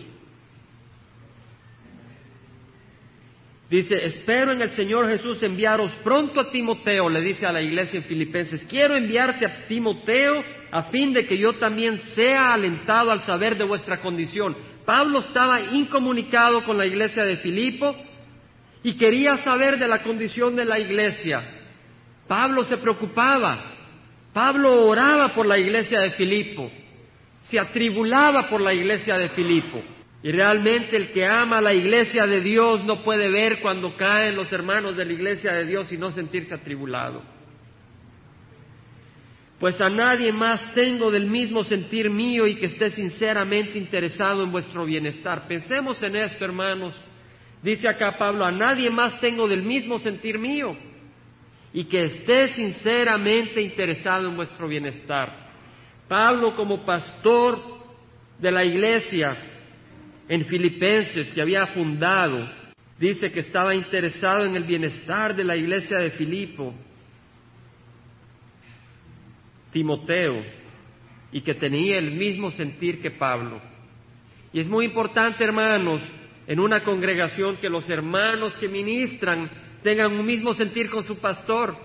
Dice, 3.73 4.05
espero 4.05 4.53
en 4.53 4.61
el 4.61 4.73
Señor 4.73 5.09
Jesús 5.09 5.43
enviaros 5.43 5.91
pronto 6.05 6.39
a 6.39 6.51
Timoteo, 6.51 7.09
le 7.09 7.23
dice 7.23 7.47
a 7.47 7.53
la 7.53 7.63
iglesia 7.63 8.01
en 8.01 8.05
Filipenses, 8.05 8.67
quiero 8.69 8.95
enviarte 8.95 9.47
a 9.47 9.67
Timoteo 9.67 10.45
a 10.71 10.83
fin 10.91 11.15
de 11.15 11.25
que 11.25 11.39
yo 11.39 11.55
también 11.55 11.97
sea 12.15 12.49
alentado 12.49 13.11
al 13.11 13.23
saber 13.23 13.57
de 13.57 13.65
vuestra 13.65 13.99
condición. 13.99 14.55
Pablo 14.85 15.21
estaba 15.21 15.59
incomunicado 15.59 16.63
con 16.67 16.77
la 16.77 16.85
iglesia 16.85 17.25
de 17.25 17.39
Filipo 17.39 17.97
y 18.83 18.93
quería 18.93 19.39
saber 19.39 19.79
de 19.79 19.89
la 19.89 20.03
condición 20.03 20.55
de 20.55 20.67
la 20.67 20.79
iglesia. 20.79 21.43
Pablo 22.29 22.65
se 22.65 22.77
preocupaba, 22.77 23.73
Pablo 24.35 24.85
oraba 24.85 25.31
por 25.31 25.47
la 25.47 25.59
iglesia 25.59 25.99
de 26.01 26.11
Filipo, 26.11 26.71
se 27.41 27.59
atribulaba 27.59 28.51
por 28.51 28.61
la 28.61 28.75
iglesia 28.75 29.17
de 29.17 29.31
Filipo. 29.31 29.83
Y 30.23 30.31
realmente 30.31 30.97
el 30.97 31.13
que 31.13 31.27
ama 31.27 31.61
la 31.61 31.75
iglesia 31.75 32.27
de 32.27 32.41
Dios 32.41 32.85
no 32.85 33.03
puede 33.03 33.29
ver 33.29 33.61
cuando 33.61 33.97
caen 33.97 34.37
los 34.37 34.53
hermanos 34.53 34.97
de 34.97 35.05
la 35.05 35.13
iglesia 35.13 35.53
de 35.53 35.65
Dios 35.65 35.91
y 35.91 35.97
no 35.97 36.13
sentirse 36.13 36.55
atribulado. 36.55 37.23
Pues 39.59 39.81
a 39.81 39.89
nadie 39.89 40.33
más 40.33 40.75
tengo 40.75 41.11
del 41.11 41.27
mismo 41.27 41.65
sentir 41.65 42.09
mío 42.09 42.47
y 42.47 42.55
que 42.57 42.67
esté 42.67 42.91
sinceramente 42.91 43.79
interesado 43.79 44.45
en 44.45 44.53
vuestro 44.53 44.85
bienestar. 44.85 45.47
Pensemos 45.49 46.01
en 46.03 46.17
esto, 46.17 46.45
hermanos. 46.45 46.95
Dice 47.61 47.89
acá 47.89 48.17
Pablo, 48.17 48.45
a 48.45 48.53
nadie 48.53 48.91
más 48.91 49.21
tengo 49.21 49.49
del 49.49 49.63
mismo 49.63 49.99
sentir 49.99 50.39
mío 50.39 50.77
y 51.73 51.85
que 51.85 52.05
esté 52.05 52.49
sinceramente 52.49 53.61
interesado 53.61 54.29
en 54.29 54.37
vuestro 54.37 54.69
bienestar. 54.69 55.51
Pablo 56.09 56.55
como 56.55 56.85
pastor 56.85 57.61
de 58.39 58.51
la 58.51 58.65
iglesia 58.65 59.52
en 60.29 60.45
Filipenses 60.47 61.31
que 61.31 61.43
había 61.43 61.67
fundado, 61.69 62.49
dice 62.99 63.33
que 63.33 63.41
estaba 63.41 63.75
interesado 63.75 64.45
en 64.45 64.57
el 64.57 64.65
bienestar 64.65 65.35
de 65.35 65.45
la 65.45 65.57
iglesia 65.57 65.99
de 65.99 66.11
Filipo, 66.13 66.75
Timoteo, 69.73 70.45
y 71.33 71.41
que 71.41 71.55
tenía 71.55 71.99
el 71.99 72.13
mismo 72.13 72.51
sentir 72.51 73.01
que 73.01 73.11
Pablo. 73.11 73.61
Y 74.53 74.61
es 74.61 74.69
muy 74.69 74.85
importante, 74.85 75.43
hermanos, 75.43 76.03
en 76.47 76.61
una 76.61 76.85
congregación 76.85 77.57
que 77.57 77.71
los 77.71 77.89
hermanos 77.89 78.57
que 78.59 78.69
ministran 78.69 79.51
tengan 79.83 80.13
un 80.13 80.27
mismo 80.27 80.55
sentir 80.55 80.91
con 80.91 81.03
su 81.05 81.19
pastor. 81.19 81.77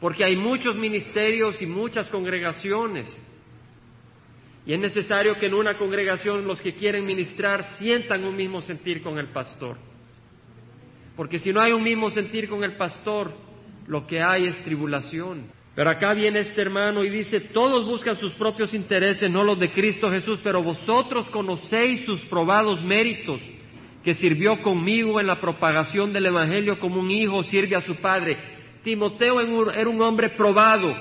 Porque 0.00 0.24
hay 0.24 0.36
muchos 0.36 0.76
ministerios 0.76 1.60
y 1.60 1.66
muchas 1.66 2.08
congregaciones. 2.08 3.08
Y 4.68 4.74
es 4.74 4.78
necesario 4.78 5.38
que 5.38 5.46
en 5.46 5.54
una 5.54 5.78
congregación 5.78 6.46
los 6.46 6.60
que 6.60 6.74
quieren 6.74 7.06
ministrar 7.06 7.64
sientan 7.78 8.22
un 8.22 8.36
mismo 8.36 8.60
sentir 8.60 9.02
con 9.02 9.18
el 9.18 9.28
pastor. 9.28 9.78
Porque 11.16 11.38
si 11.38 11.54
no 11.54 11.62
hay 11.62 11.72
un 11.72 11.82
mismo 11.82 12.10
sentir 12.10 12.50
con 12.50 12.62
el 12.62 12.76
pastor, 12.76 13.32
lo 13.86 14.06
que 14.06 14.20
hay 14.20 14.46
es 14.46 14.62
tribulación. 14.64 15.50
Pero 15.74 15.88
acá 15.88 16.12
viene 16.12 16.40
este 16.40 16.60
hermano 16.60 17.02
y 17.02 17.08
dice, 17.08 17.40
todos 17.40 17.86
buscan 17.86 18.18
sus 18.18 18.34
propios 18.34 18.74
intereses, 18.74 19.30
no 19.30 19.42
los 19.42 19.58
de 19.58 19.72
Cristo 19.72 20.10
Jesús, 20.10 20.38
pero 20.44 20.62
vosotros 20.62 21.30
conocéis 21.30 22.04
sus 22.04 22.20
probados 22.26 22.84
méritos, 22.84 23.40
que 24.04 24.12
sirvió 24.12 24.60
conmigo 24.60 25.18
en 25.18 25.28
la 25.28 25.40
propagación 25.40 26.12
del 26.12 26.26
Evangelio 26.26 26.78
como 26.78 27.00
un 27.00 27.10
hijo 27.10 27.42
sirve 27.42 27.74
a 27.74 27.80
su 27.80 27.96
padre. 27.96 28.36
Timoteo 28.82 29.40
era 29.70 29.88
un 29.88 30.02
hombre 30.02 30.28
probado, 30.28 30.94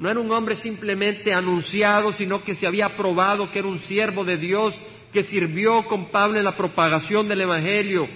no 0.00 0.08
era 0.08 0.18
un 0.18 0.32
hombre 0.32 0.56
simplemente 0.56 1.30
anunciado, 1.34 2.14
sino 2.14 2.42
que 2.42 2.54
se 2.54 2.66
había 2.66 2.96
probado 2.96 3.50
que 3.50 3.58
era 3.58 3.68
un 3.68 3.80
siervo 3.80 4.24
de 4.24 4.38
Dios, 4.38 4.74
que 5.12 5.24
sirvió 5.24 5.84
con 5.84 6.10
Pablo 6.10 6.38
en 6.38 6.44
la 6.44 6.56
propagación 6.56 7.28
del 7.28 7.42
Evangelio. 7.42 8.08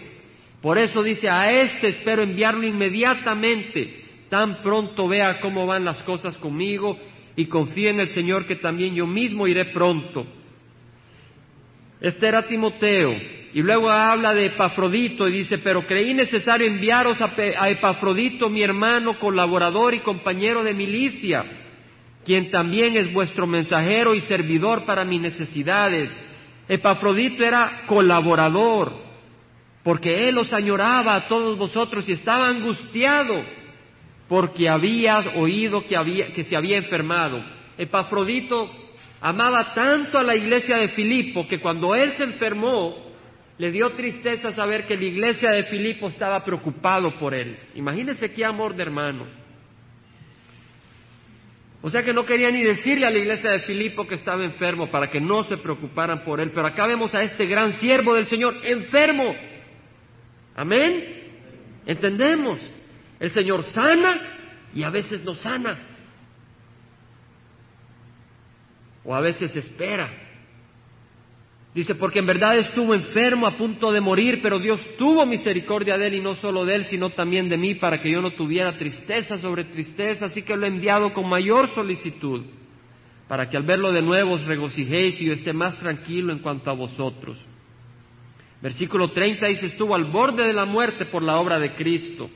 Por 0.62 0.78
eso 0.78 1.02
dice, 1.02 1.28
a 1.28 1.42
este 1.42 1.88
espero 1.88 2.22
enviarlo 2.22 2.66
inmediatamente, 2.66 4.02
tan 4.30 4.62
pronto 4.62 5.06
vea 5.08 5.42
cómo 5.42 5.66
van 5.66 5.84
las 5.84 6.02
cosas 6.04 6.38
conmigo 6.38 6.98
y 7.36 7.44
confíe 7.44 7.90
en 7.90 8.00
el 8.00 8.08
Señor 8.08 8.46
que 8.46 8.56
también 8.56 8.94
yo 8.94 9.06
mismo 9.06 9.46
iré 9.46 9.66
pronto. 9.66 10.26
Este 12.00 12.26
era 12.26 12.46
Timoteo. 12.46 13.12
Y 13.52 13.60
luego 13.60 13.90
habla 13.90 14.32
de 14.32 14.46
Epafrodito 14.46 15.28
y 15.28 15.32
dice, 15.32 15.58
pero 15.58 15.86
creí 15.86 16.14
necesario 16.14 16.66
enviaros 16.66 17.20
a, 17.20 17.30
a 17.58 17.68
Epafrodito, 17.68 18.48
mi 18.48 18.62
hermano, 18.62 19.18
colaborador 19.18 19.92
y 19.92 19.98
compañero 19.98 20.64
de 20.64 20.72
milicia 20.72 21.44
quien 22.24 22.50
también 22.50 22.96
es 22.96 23.12
vuestro 23.12 23.46
mensajero 23.46 24.14
y 24.14 24.20
servidor 24.22 24.84
para 24.84 25.04
mis 25.04 25.20
necesidades. 25.20 26.10
Epafrodito 26.68 27.44
era 27.44 27.82
colaborador, 27.86 28.92
porque 29.82 30.28
él 30.28 30.38
os 30.38 30.52
añoraba 30.52 31.14
a 31.14 31.28
todos 31.28 31.58
vosotros 31.58 32.08
y 32.08 32.12
estaba 32.12 32.48
angustiado 32.48 33.42
porque 34.28 34.68
había 34.68 35.18
oído 35.36 35.86
que, 35.86 35.96
había, 35.96 36.32
que 36.32 36.44
se 36.44 36.56
había 36.56 36.76
enfermado. 36.76 37.44
Epafrodito 37.76 38.70
amaba 39.20 39.74
tanto 39.74 40.18
a 40.18 40.22
la 40.22 40.34
iglesia 40.34 40.78
de 40.78 40.88
Filipo 40.88 41.46
que 41.46 41.60
cuando 41.60 41.94
él 41.94 42.12
se 42.14 42.24
enfermó, 42.24 43.04
le 43.58 43.70
dio 43.70 43.90
tristeza 43.90 44.52
saber 44.52 44.86
que 44.86 44.96
la 44.96 45.04
iglesia 45.04 45.50
de 45.50 45.64
Filipo 45.64 46.08
estaba 46.08 46.44
preocupado 46.44 47.16
por 47.18 47.34
él. 47.34 47.56
Imagínense 47.74 48.32
qué 48.32 48.44
amor 48.44 48.74
de 48.74 48.82
hermano. 48.82 49.43
O 51.86 51.90
sea 51.90 52.02
que 52.02 52.14
no 52.14 52.24
quería 52.24 52.50
ni 52.50 52.62
decirle 52.62 53.04
a 53.04 53.10
la 53.10 53.18
iglesia 53.18 53.50
de 53.50 53.58
Filipo 53.58 54.06
que 54.06 54.14
estaba 54.14 54.42
enfermo 54.42 54.90
para 54.90 55.10
que 55.10 55.20
no 55.20 55.44
se 55.44 55.58
preocuparan 55.58 56.24
por 56.24 56.40
él. 56.40 56.50
Pero 56.50 56.66
acá 56.66 56.86
vemos 56.86 57.14
a 57.14 57.22
este 57.22 57.44
gran 57.44 57.72
siervo 57.74 58.14
del 58.14 58.26
Señor 58.26 58.56
enfermo. 58.64 59.36
Amén. 60.56 61.04
¿Entendemos? 61.84 62.58
El 63.20 63.30
Señor 63.32 63.64
sana 63.64 64.18
y 64.74 64.82
a 64.82 64.88
veces 64.88 65.22
no 65.24 65.34
sana. 65.34 65.78
O 69.04 69.14
a 69.14 69.20
veces 69.20 69.54
espera. 69.54 70.08
Dice, 71.74 71.96
porque 71.96 72.20
en 72.20 72.26
verdad 72.26 72.56
estuvo 72.56 72.94
enfermo 72.94 73.48
a 73.48 73.56
punto 73.56 73.90
de 73.90 74.00
morir, 74.00 74.38
pero 74.40 74.60
Dios 74.60 74.80
tuvo 74.96 75.26
misericordia 75.26 75.98
de 75.98 76.06
él 76.06 76.14
y 76.14 76.20
no 76.20 76.36
solo 76.36 76.64
de 76.64 76.76
él, 76.76 76.84
sino 76.84 77.10
también 77.10 77.48
de 77.48 77.56
mí, 77.56 77.74
para 77.74 78.00
que 78.00 78.12
yo 78.12 78.22
no 78.22 78.30
tuviera 78.30 78.78
tristeza 78.78 79.38
sobre 79.38 79.64
tristeza, 79.64 80.26
así 80.26 80.42
que 80.42 80.56
lo 80.56 80.66
he 80.66 80.68
enviado 80.68 81.12
con 81.12 81.28
mayor 81.28 81.68
solicitud, 81.74 82.44
para 83.26 83.50
que 83.50 83.56
al 83.56 83.64
verlo 83.64 83.92
de 83.92 84.02
nuevo 84.02 84.34
os 84.34 84.44
regocijéis 84.44 85.20
y 85.20 85.24
yo 85.24 85.32
esté 85.32 85.52
más 85.52 85.76
tranquilo 85.80 86.32
en 86.32 86.38
cuanto 86.38 86.70
a 86.70 86.74
vosotros. 86.74 87.44
Versículo 88.62 89.10
30 89.10 89.44
dice, 89.48 89.66
estuvo 89.66 89.96
al 89.96 90.04
borde 90.04 90.46
de 90.46 90.52
la 90.52 90.66
muerte 90.66 91.06
por 91.06 91.24
la 91.24 91.38
obra 91.38 91.58
de 91.58 91.74
Cristo, 91.74 92.30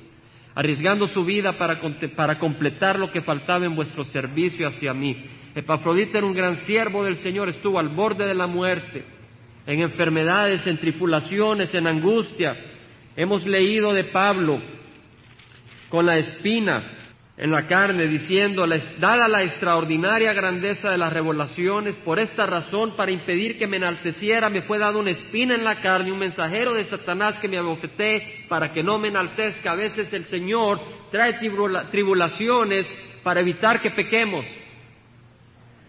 arriesgando 0.57 1.07
su 1.07 1.24
vida 1.24 1.57
para, 1.57 1.81
para 2.16 2.40
completar 2.40 2.98
lo 2.98 3.12
que 3.12 3.22
faltaba 3.22 3.64
en 3.64 3.77
vuestro 3.77 4.03
servicio 4.03 4.66
hacia 4.66 4.92
mí. 4.92 5.16
Epafrodita 5.55 6.18
era 6.18 6.27
un 6.27 6.35
gran 6.35 6.57
siervo 6.57 7.05
del 7.05 7.18
Señor, 7.18 7.48
estuvo 7.48 7.79
al 7.79 7.90
borde 7.90 8.27
de 8.27 8.35
la 8.35 8.48
muerte 8.48 9.17
en 9.68 9.81
enfermedades, 9.81 10.66
en 10.66 10.78
tripulaciones, 10.78 11.74
en 11.74 11.87
angustia. 11.87 12.57
Hemos 13.14 13.44
leído 13.44 13.92
de 13.92 14.04
Pablo 14.04 14.59
con 15.90 16.07
la 16.07 16.16
espina 16.16 16.94
en 17.37 17.50
la 17.50 17.66
carne, 17.66 18.09
diciendo, 18.09 18.64
dada 18.98 19.28
la 19.28 19.42
extraordinaria 19.42 20.33
grandeza 20.33 20.88
de 20.90 20.96
las 20.96 21.12
revelaciones, 21.12 21.96
por 21.98 22.18
esta 22.18 22.46
razón, 22.46 22.96
para 22.96 23.12
impedir 23.12 23.59
que 23.59 23.66
me 23.66 23.76
enalteciera, 23.76 24.48
me 24.48 24.62
fue 24.62 24.78
dado 24.78 25.00
una 25.00 25.11
espina 25.11 25.54
en 25.54 25.64
la 25.64 25.76
carne, 25.83 26.12
un 26.12 26.18
mensajero 26.18 26.72
de 26.72 26.85
Satanás 26.85 27.38
que 27.38 27.46
me 27.46 27.59
abofeté 27.59 28.46
para 28.48 28.72
que 28.72 28.83
no 28.83 28.98
me 28.98 29.09
enaltezca. 29.09 29.72
A 29.72 29.76
veces 29.76 30.11
el 30.14 30.24
Señor 30.24 30.81
trae 31.12 31.38
tribulaciones 31.90 32.87
para 33.22 33.40
evitar 33.40 33.83
que 33.83 33.90
pequemos. 33.90 34.46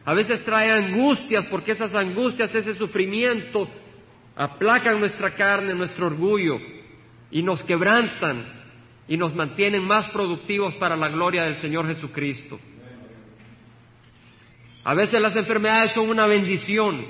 A 0.10 0.16
veces 0.16 0.44
trae 0.44 0.72
angustias 0.72 1.46
porque 1.52 1.74
esas 1.74 1.94
angustias, 1.94 2.56
ese 2.56 2.74
sufrimiento, 2.74 3.70
aplacan 4.36 5.00
nuestra 5.00 5.36
carne, 5.36 5.76
nuestro 5.76 6.08
orgullo 6.08 6.60
y 7.30 7.44
nos 7.44 7.62
quebrantan 7.62 8.44
y 9.08 9.18
nos 9.18 9.36
mantienen 9.36 9.86
más 9.86 10.10
productivos 10.10 10.74
para 10.78 10.96
la 10.96 11.10
gloria 11.10 11.44
del 11.44 11.58
Señor 11.58 11.86
Jesucristo. 11.86 12.60
A 14.84 14.96
veces 14.96 15.22
las 15.22 15.36
enfermedades 15.36 15.92
son 15.92 16.10
una 16.10 16.26
bendición 16.26 17.06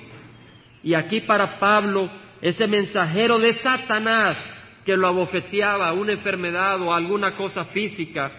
y 0.83 0.93
aquí 0.93 1.21
para 1.21 1.57
Pablo, 1.57 2.11
ese 2.41 2.67
mensajero 2.67 3.39
de 3.39 3.53
Satanás 3.53 4.35
que 4.83 4.97
lo 4.97 5.07
abofeteaba, 5.07 5.93
una 5.93 6.11
enfermedad 6.11 6.81
o 6.81 6.93
alguna 6.93 7.37
cosa 7.37 7.63
física, 7.63 8.29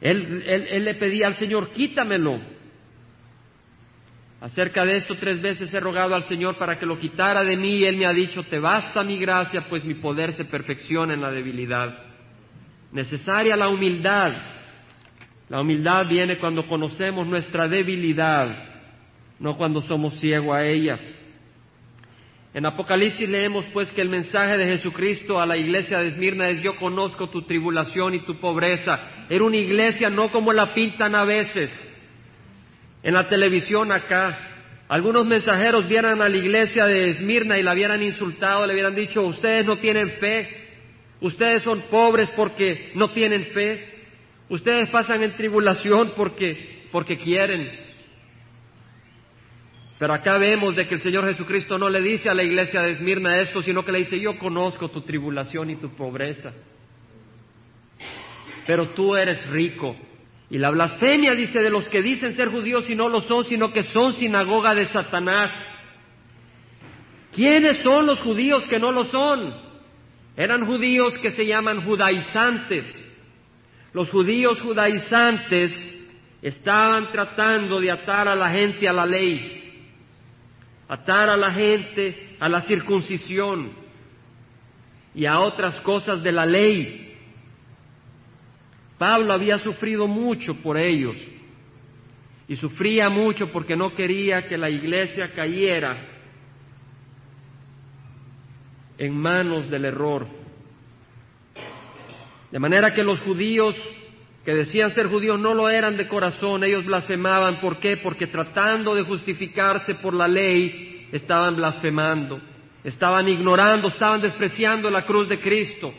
él, 0.00 0.84
le 0.84 0.94
pedía 0.94 1.26
al 1.26 1.36
Señor, 1.36 1.70
quítamelo. 1.72 2.40
Acerca 4.40 4.86
de 4.86 4.96
esto 4.96 5.16
tres 5.16 5.40
veces 5.42 5.72
he 5.74 5.80
rogado 5.80 6.14
al 6.14 6.24
Señor 6.24 6.56
para 6.56 6.78
que 6.78 6.86
lo 6.86 6.98
quitara 6.98 7.42
de 7.42 7.56
mí 7.56 7.76
y 7.76 7.84
Él 7.84 7.98
me 7.98 8.06
ha 8.06 8.12
dicho, 8.12 8.42
te 8.44 8.58
basta 8.58 9.02
mi 9.02 9.18
gracia, 9.18 9.66
pues 9.68 9.84
mi 9.84 9.94
poder 9.94 10.32
se 10.32 10.46
perfecciona 10.46 11.12
en 11.12 11.20
la 11.20 11.30
debilidad. 11.30 12.04
Necesaria 12.90 13.54
la 13.54 13.68
humildad. 13.68 14.32
La 15.50 15.60
humildad 15.60 16.06
viene 16.08 16.38
cuando 16.38 16.66
conocemos 16.66 17.26
nuestra 17.26 17.68
debilidad, 17.68 18.68
no 19.38 19.56
cuando 19.56 19.82
somos 19.82 20.18
ciegos 20.20 20.56
a 20.56 20.64
ella. 20.64 20.98
En 22.52 22.66
Apocalipsis 22.66 23.28
leemos 23.28 23.64
pues 23.72 23.92
que 23.92 24.00
el 24.00 24.08
mensaje 24.08 24.58
de 24.58 24.66
Jesucristo 24.66 25.40
a 25.40 25.46
la 25.46 25.56
iglesia 25.56 25.98
de 25.98 26.08
Esmirna 26.08 26.48
es 26.48 26.60
yo 26.62 26.74
conozco 26.74 27.28
tu 27.28 27.42
tribulación 27.42 28.14
y 28.14 28.20
tu 28.20 28.40
pobreza. 28.40 29.26
Era 29.28 29.44
una 29.44 29.56
iglesia 29.56 30.08
no 30.08 30.32
como 30.32 30.52
la 30.52 30.74
pintan 30.74 31.14
a 31.14 31.24
veces. 31.24 31.70
En 33.04 33.14
la 33.14 33.28
televisión 33.28 33.92
acá, 33.92 34.36
algunos 34.88 35.24
mensajeros 35.24 35.86
vieran 35.86 36.20
a 36.20 36.28
la 36.28 36.36
iglesia 36.36 36.86
de 36.86 37.10
Esmirna 37.10 37.56
y 37.56 37.62
la 37.62 37.72
hubieran 37.72 38.02
insultado, 38.02 38.66
le 38.66 38.72
hubieran 38.72 38.96
dicho, 38.96 39.22
ustedes 39.22 39.64
no 39.64 39.76
tienen 39.76 40.10
fe, 40.14 40.48
ustedes 41.20 41.62
son 41.62 41.82
pobres 41.82 42.28
porque 42.30 42.90
no 42.96 43.10
tienen 43.10 43.44
fe, 43.46 43.86
ustedes 44.48 44.90
pasan 44.90 45.22
en 45.22 45.36
tribulación 45.36 46.14
porque, 46.16 46.88
porque 46.90 47.16
quieren. 47.16 47.89
Pero 50.00 50.14
acá 50.14 50.38
vemos 50.38 50.74
de 50.74 50.88
que 50.88 50.94
el 50.94 51.02
Señor 51.02 51.26
Jesucristo 51.26 51.76
no 51.76 51.90
le 51.90 52.00
dice 52.00 52.30
a 52.30 52.34
la 52.34 52.42
iglesia 52.42 52.80
de 52.80 52.92
Esmirna 52.92 53.38
esto, 53.38 53.60
sino 53.60 53.84
que 53.84 53.92
le 53.92 53.98
dice, 53.98 54.18
yo 54.18 54.38
conozco 54.38 54.88
tu 54.88 55.02
tribulación 55.02 55.68
y 55.68 55.76
tu 55.76 55.90
pobreza, 55.90 56.54
pero 58.66 58.88
tú 58.92 59.14
eres 59.14 59.46
rico. 59.50 59.94
Y 60.48 60.56
la 60.56 60.70
blasfemia 60.70 61.34
dice 61.34 61.60
de 61.60 61.68
los 61.68 61.86
que 61.90 62.00
dicen 62.00 62.32
ser 62.32 62.48
judíos 62.48 62.88
y 62.88 62.94
no 62.94 63.10
lo 63.10 63.20
son, 63.20 63.44
sino 63.44 63.74
que 63.74 63.82
son 63.92 64.14
sinagoga 64.14 64.74
de 64.74 64.86
Satanás. 64.86 65.52
¿Quiénes 67.34 67.82
son 67.82 68.06
los 68.06 68.22
judíos 68.22 68.66
que 68.68 68.78
no 68.78 68.92
lo 68.92 69.04
son? 69.04 69.54
Eran 70.34 70.64
judíos 70.64 71.18
que 71.18 71.28
se 71.28 71.44
llaman 71.44 71.84
judaizantes. 71.84 72.86
Los 73.92 74.08
judíos 74.08 74.62
judaizantes 74.62 75.70
estaban 76.40 77.12
tratando 77.12 77.78
de 77.78 77.90
atar 77.90 78.28
a 78.28 78.34
la 78.34 78.48
gente 78.48 78.88
a 78.88 78.94
la 78.94 79.04
ley 79.04 79.59
atar 80.90 81.30
a 81.30 81.36
la 81.36 81.52
gente 81.52 82.36
a 82.40 82.48
la 82.48 82.62
circuncisión 82.62 83.70
y 85.14 85.24
a 85.24 85.38
otras 85.38 85.80
cosas 85.82 86.20
de 86.20 86.32
la 86.32 86.44
ley. 86.44 87.16
Pablo 88.98 89.32
había 89.32 89.60
sufrido 89.60 90.08
mucho 90.08 90.56
por 90.56 90.76
ellos 90.76 91.16
y 92.48 92.56
sufría 92.56 93.08
mucho 93.08 93.52
porque 93.52 93.76
no 93.76 93.94
quería 93.94 94.48
que 94.48 94.58
la 94.58 94.68
iglesia 94.68 95.32
cayera 95.32 95.96
en 98.98 99.16
manos 99.16 99.70
del 99.70 99.84
error. 99.84 100.26
De 102.50 102.58
manera 102.58 102.92
que 102.92 103.04
los 103.04 103.20
judíos 103.20 103.76
que 104.44 104.54
decían 104.54 104.90
ser 104.92 105.08
judíos 105.08 105.38
no 105.38 105.54
lo 105.54 105.68
eran 105.68 105.96
de 105.96 106.08
corazón, 106.08 106.64
ellos 106.64 106.86
blasfemaban. 106.86 107.60
¿Por 107.60 107.78
qué? 107.78 107.98
Porque 107.98 108.26
tratando 108.26 108.94
de 108.94 109.02
justificarse 109.02 109.94
por 109.96 110.14
la 110.14 110.26
ley, 110.26 111.08
estaban 111.12 111.56
blasfemando, 111.56 112.40
estaban 112.82 113.28
ignorando, 113.28 113.88
estaban 113.88 114.22
despreciando 114.22 114.88
la 114.90 115.04
cruz 115.04 115.28
de 115.28 115.40
Cristo. 115.40 115.92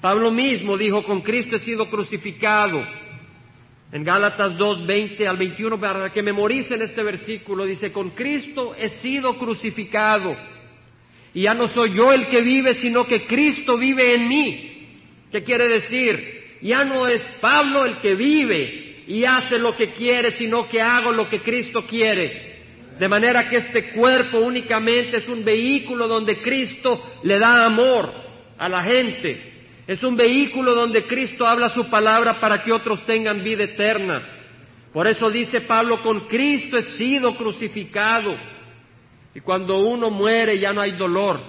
Pablo 0.00 0.30
mismo 0.30 0.76
dijo, 0.76 1.02
con 1.02 1.22
Cristo 1.22 1.56
he 1.56 1.60
sido 1.60 1.86
crucificado. 1.86 2.84
En 3.90 4.04
Gálatas 4.04 4.56
2, 4.56 4.86
20 4.86 5.26
al 5.26 5.36
21, 5.36 5.78
para 5.80 6.10
que 6.10 6.22
memoricen 6.22 6.82
este 6.82 7.02
versículo, 7.02 7.64
dice, 7.64 7.90
con 7.90 8.10
Cristo 8.10 8.74
he 8.76 8.88
sido 8.88 9.38
crucificado. 9.38 10.36
Y 11.32 11.42
ya 11.42 11.54
no 11.54 11.68
soy 11.68 11.94
yo 11.94 12.12
el 12.12 12.26
que 12.26 12.42
vive, 12.42 12.74
sino 12.74 13.04
que 13.06 13.24
Cristo 13.26 13.76
vive 13.76 14.14
en 14.14 14.28
mí. 14.28 14.70
¿Qué 15.32 15.42
quiere 15.42 15.68
decir? 15.68 16.43
Ya 16.60 16.84
no 16.84 17.06
es 17.06 17.22
Pablo 17.40 17.84
el 17.84 17.98
que 17.98 18.14
vive 18.14 19.04
y 19.06 19.24
hace 19.24 19.58
lo 19.58 19.76
que 19.76 19.92
quiere, 19.92 20.30
sino 20.32 20.68
que 20.68 20.80
hago 20.80 21.12
lo 21.12 21.28
que 21.28 21.40
Cristo 21.40 21.84
quiere. 21.86 22.54
De 22.98 23.08
manera 23.08 23.48
que 23.48 23.56
este 23.56 23.90
cuerpo 23.90 24.38
únicamente 24.38 25.18
es 25.18 25.28
un 25.28 25.44
vehículo 25.44 26.06
donde 26.06 26.40
Cristo 26.40 27.14
le 27.22 27.38
da 27.38 27.64
amor 27.64 28.12
a 28.56 28.68
la 28.68 28.82
gente. 28.82 29.52
Es 29.86 30.02
un 30.02 30.16
vehículo 30.16 30.74
donde 30.74 31.04
Cristo 31.04 31.46
habla 31.46 31.68
su 31.68 31.90
palabra 31.90 32.40
para 32.40 32.62
que 32.62 32.72
otros 32.72 33.04
tengan 33.04 33.42
vida 33.42 33.64
eterna. 33.64 34.22
Por 34.92 35.06
eso 35.06 35.28
dice 35.28 35.62
Pablo, 35.62 36.02
con 36.02 36.26
Cristo 36.28 36.78
he 36.78 36.82
sido 36.96 37.36
crucificado. 37.36 38.34
Y 39.34 39.40
cuando 39.40 39.78
uno 39.78 40.10
muere 40.10 40.58
ya 40.58 40.72
no 40.72 40.80
hay 40.80 40.92
dolor. 40.92 41.40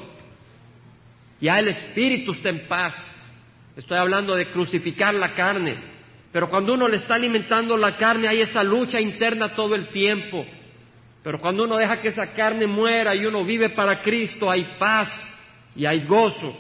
Ya 1.40 1.60
el 1.60 1.68
espíritu 1.68 2.32
está 2.32 2.50
en 2.50 2.68
paz. 2.68 2.96
Estoy 3.76 3.98
hablando 3.98 4.36
de 4.36 4.52
crucificar 4.52 5.14
la 5.14 5.34
carne. 5.34 5.76
Pero 6.32 6.50
cuando 6.50 6.74
uno 6.74 6.88
le 6.88 6.98
está 6.98 7.16
alimentando 7.16 7.78
la 7.78 7.96
carne 7.98 8.28
hay 8.28 8.42
esa 8.42 8.64
lucha 8.64 9.00
interna 9.00 9.54
todo 9.54 9.76
el 9.76 9.90
tiempo. 9.90 10.46
Pero 11.24 11.40
cuando 11.40 11.64
uno 11.64 11.78
deja 11.78 12.00
que 12.00 12.10
esa 12.10 12.34
carne 12.34 12.68
muera 12.68 13.16
y 13.16 13.26
uno 13.26 13.44
vive 13.44 13.70
para 13.70 14.02
Cristo, 14.02 14.50
hay 14.50 14.76
paz 14.78 15.10
y 15.76 15.86
hay 15.86 16.06
gozo. 16.06 16.56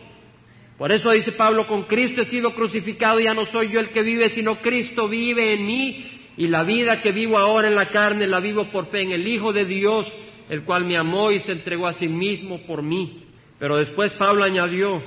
Por 0.77 0.91
eso 0.91 1.11
dice 1.11 1.31
Pablo, 1.31 1.67
con 1.67 1.83
Cristo 1.83 2.21
he 2.21 2.25
sido 2.25 2.53
crucificado, 2.53 3.19
ya 3.19 3.33
no 3.33 3.45
soy 3.45 3.69
yo 3.69 3.79
el 3.79 3.89
que 3.89 4.01
vive, 4.01 4.29
sino 4.29 4.55
Cristo 4.57 5.07
vive 5.07 5.53
en 5.53 5.65
mí. 5.65 6.11
Y 6.37 6.47
la 6.47 6.63
vida 6.63 6.99
que 6.99 7.13
vivo 7.13 7.37
ahora 7.37 7.67
en 7.67 7.75
la 7.75 7.89
carne 7.89 8.27
la 8.27 8.41
vivo 8.41 8.69
por 8.71 8.87
fe 8.87 9.03
en 9.03 9.11
el 9.11 9.25
Hijo 9.25 9.53
de 9.53 9.63
Dios, 9.63 10.11
el 10.49 10.63
cual 10.63 10.83
me 10.83 10.97
amó 10.97 11.31
y 11.31 11.39
se 11.39 11.53
entregó 11.53 11.87
a 11.87 11.93
sí 11.93 12.07
mismo 12.07 12.65
por 12.65 12.81
mí. 12.81 13.23
Pero 13.57 13.77
después 13.77 14.11
Pablo 14.13 14.43
añadió, 14.43 15.01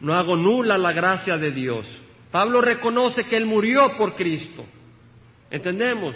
no 0.00 0.14
hago 0.14 0.36
nula 0.36 0.78
la 0.78 0.92
gracia 0.92 1.36
de 1.36 1.50
Dios. 1.50 1.86
Pablo 2.30 2.60
reconoce 2.60 3.24
que 3.24 3.36
Él 3.36 3.46
murió 3.46 3.96
por 3.96 4.14
Cristo. 4.14 4.64
¿Entendemos? 5.50 6.14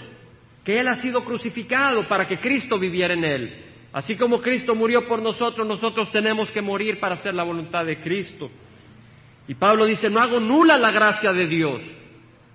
Que 0.65 0.79
Él 0.79 0.89
ha 0.89 0.95
sido 0.95 1.25
crucificado 1.25 2.07
para 2.07 2.27
que 2.27 2.39
Cristo 2.39 2.79
viviera 2.79 3.15
en 3.15 3.25
Él. 3.25 3.65
Así 3.93 4.17
como 4.17 4.41
Cristo 4.41 4.75
murió 4.75 5.07
por 5.07 5.21
nosotros, 5.21 5.67
nosotros 5.67 6.11
tenemos 6.11 6.51
que 6.51 6.63
morir 6.63 6.99
para 6.99 7.15
hacer 7.15 7.35
la 7.35 7.43
voluntad 7.43 7.85
de 7.85 7.99
Cristo. 7.99 8.51
Y 9.49 9.55
Pablo 9.55 9.87
dice, 9.87 10.09
no 10.09 10.21
hago 10.21 10.41
nula 10.41 10.79
la 10.79 10.91
gracia 10.91 11.33
de 11.33 11.47
Dios. 11.47 11.81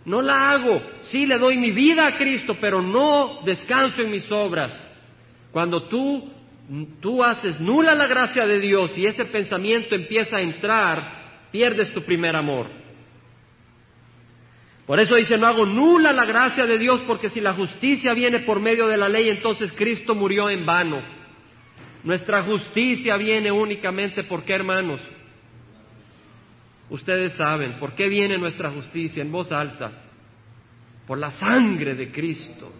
No 0.06 0.22
la 0.22 0.52
hago. 0.52 0.82
Sí 1.12 1.26
le 1.26 1.38
doy 1.38 1.58
mi 1.58 1.72
vida 1.72 2.08
a 2.08 2.16
Cristo, 2.16 2.56
pero 2.60 2.82
no 2.82 3.42
descanso 3.44 4.02
en 4.02 4.10
mis 4.10 4.32
obras. 4.32 4.72
Cuando 5.52 5.84
tú, 5.84 6.32
tú 7.02 7.24
haces 7.24 7.60
nula 7.60 7.94
la 7.94 8.08
gracia 8.08 8.46
de 8.48 8.60
Dios 8.60 8.98
y 8.98 9.06
ese 9.06 9.26
pensamiento 9.26 9.96
empieza 9.96 10.38
a 10.38 10.42
entrar, 10.42 11.17
pierdes 11.58 11.92
tu 11.92 12.04
primer 12.04 12.36
amor. 12.36 12.68
Por 14.86 15.00
eso 15.00 15.16
dice, 15.16 15.40
no 15.40 15.48
hago 15.48 15.66
nula 15.66 16.14
la 16.14 16.24
gracia 16.24 16.68
de 16.68 16.78
Dios, 16.78 17.02
porque 17.08 17.32
si 17.32 17.42
la 17.42 17.54
justicia 17.54 18.14
viene 18.14 18.42
por 18.42 18.60
medio 18.60 18.86
de 18.86 18.96
la 18.96 19.10
ley, 19.10 19.28
entonces 19.30 19.74
Cristo 19.74 20.14
murió 20.14 20.52
en 20.52 20.68
vano. 20.68 21.02
Nuestra 22.04 22.44
justicia 22.44 23.18
viene 23.18 23.52
únicamente 23.52 24.24
por 24.26 24.44
qué, 24.44 24.54
hermanos. 24.54 25.02
Ustedes 26.92 27.34
saben, 27.34 27.80
¿por 27.80 27.96
qué 27.96 28.08
viene 28.08 28.38
nuestra 28.38 28.70
justicia 28.70 29.24
en 29.24 29.32
voz 29.32 29.52
alta? 29.52 29.92
Por 31.08 31.18
la 31.18 31.32
sangre 31.32 31.96
de 31.96 32.12
Cristo, 32.12 32.72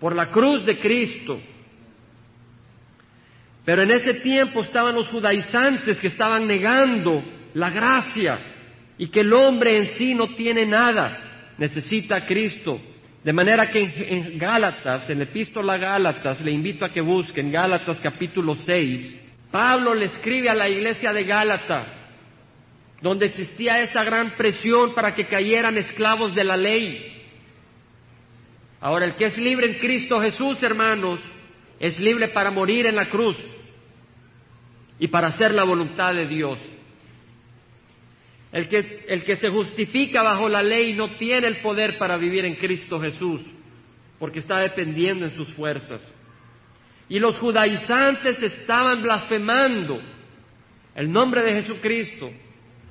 por 0.00 0.16
la 0.16 0.32
cruz 0.32 0.66
de 0.66 0.78
Cristo. 0.78 1.40
Pero 3.64 3.82
en 3.82 3.92
ese 3.92 4.14
tiempo 4.14 4.62
estaban 4.62 4.96
los 4.96 5.08
judaizantes 5.08 6.00
que 6.00 6.08
estaban 6.08 6.48
negando 6.48 7.38
la 7.54 7.70
gracia 7.70 8.38
y 8.98 9.08
que 9.08 9.20
el 9.20 9.32
hombre 9.32 9.76
en 9.76 9.86
sí 9.86 10.14
no 10.14 10.34
tiene 10.34 10.66
nada, 10.66 11.54
necesita 11.58 12.16
a 12.16 12.26
Cristo. 12.26 12.80
De 13.24 13.32
manera 13.32 13.70
que 13.70 13.80
en, 13.80 14.38
Gálatas, 14.38 15.08
en 15.10 15.18
la 15.18 15.24
epístola 15.24 15.76
Gálatas, 15.76 16.40
le 16.40 16.52
invito 16.52 16.84
a 16.84 16.92
que 16.92 17.00
busquen 17.00 17.52
Gálatas 17.52 18.00
capítulo 18.00 18.54
6, 18.54 19.20
Pablo 19.50 19.94
le 19.94 20.06
escribe 20.06 20.48
a 20.48 20.54
la 20.54 20.68
iglesia 20.68 21.12
de 21.12 21.24
Gálata, 21.24 21.86
donde 23.02 23.26
existía 23.26 23.80
esa 23.80 24.04
gran 24.04 24.36
presión 24.36 24.94
para 24.94 25.14
que 25.14 25.26
cayeran 25.26 25.76
esclavos 25.76 26.34
de 26.34 26.44
la 26.44 26.56
ley. 26.56 27.16
Ahora, 28.80 29.06
el 29.06 29.14
que 29.14 29.26
es 29.26 29.36
libre 29.36 29.66
en 29.66 29.78
Cristo 29.78 30.20
Jesús, 30.20 30.62
hermanos, 30.62 31.20
es 31.78 31.98
libre 31.98 32.28
para 32.28 32.50
morir 32.50 32.86
en 32.86 32.96
la 32.96 33.08
cruz 33.08 33.36
y 34.98 35.08
para 35.08 35.28
hacer 35.28 35.52
la 35.52 35.64
voluntad 35.64 36.14
de 36.14 36.26
Dios. 36.26 36.58
El 38.52 38.68
que, 38.68 39.04
el 39.08 39.24
que 39.24 39.36
se 39.36 39.48
justifica 39.48 40.22
bajo 40.22 40.48
la 40.48 40.62
ley 40.62 40.94
no 40.94 41.12
tiene 41.16 41.46
el 41.46 41.58
poder 41.58 41.98
para 41.98 42.16
vivir 42.16 42.44
en 42.44 42.56
Cristo 42.56 42.98
Jesús, 42.98 43.40
porque 44.18 44.40
está 44.40 44.58
dependiendo 44.58 45.24
en 45.24 45.36
sus 45.36 45.48
fuerzas. 45.54 46.12
Y 47.08 47.18
los 47.18 47.36
judaizantes 47.38 48.42
estaban 48.42 49.02
blasfemando 49.02 50.00
el 50.94 51.10
nombre 51.10 51.42
de 51.42 51.62
Jesucristo 51.62 52.30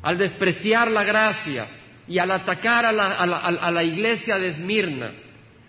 al 0.01 0.17
despreciar 0.17 0.89
la 0.91 1.03
gracia 1.03 1.67
y 2.07 2.17
al 2.19 2.31
atacar 2.31 2.85
a 2.85 2.91
la, 2.91 3.03
a 3.05 3.71
la 3.71 3.83
iglesia 3.83 4.39
de 4.39 4.47
Esmirna. 4.47 5.11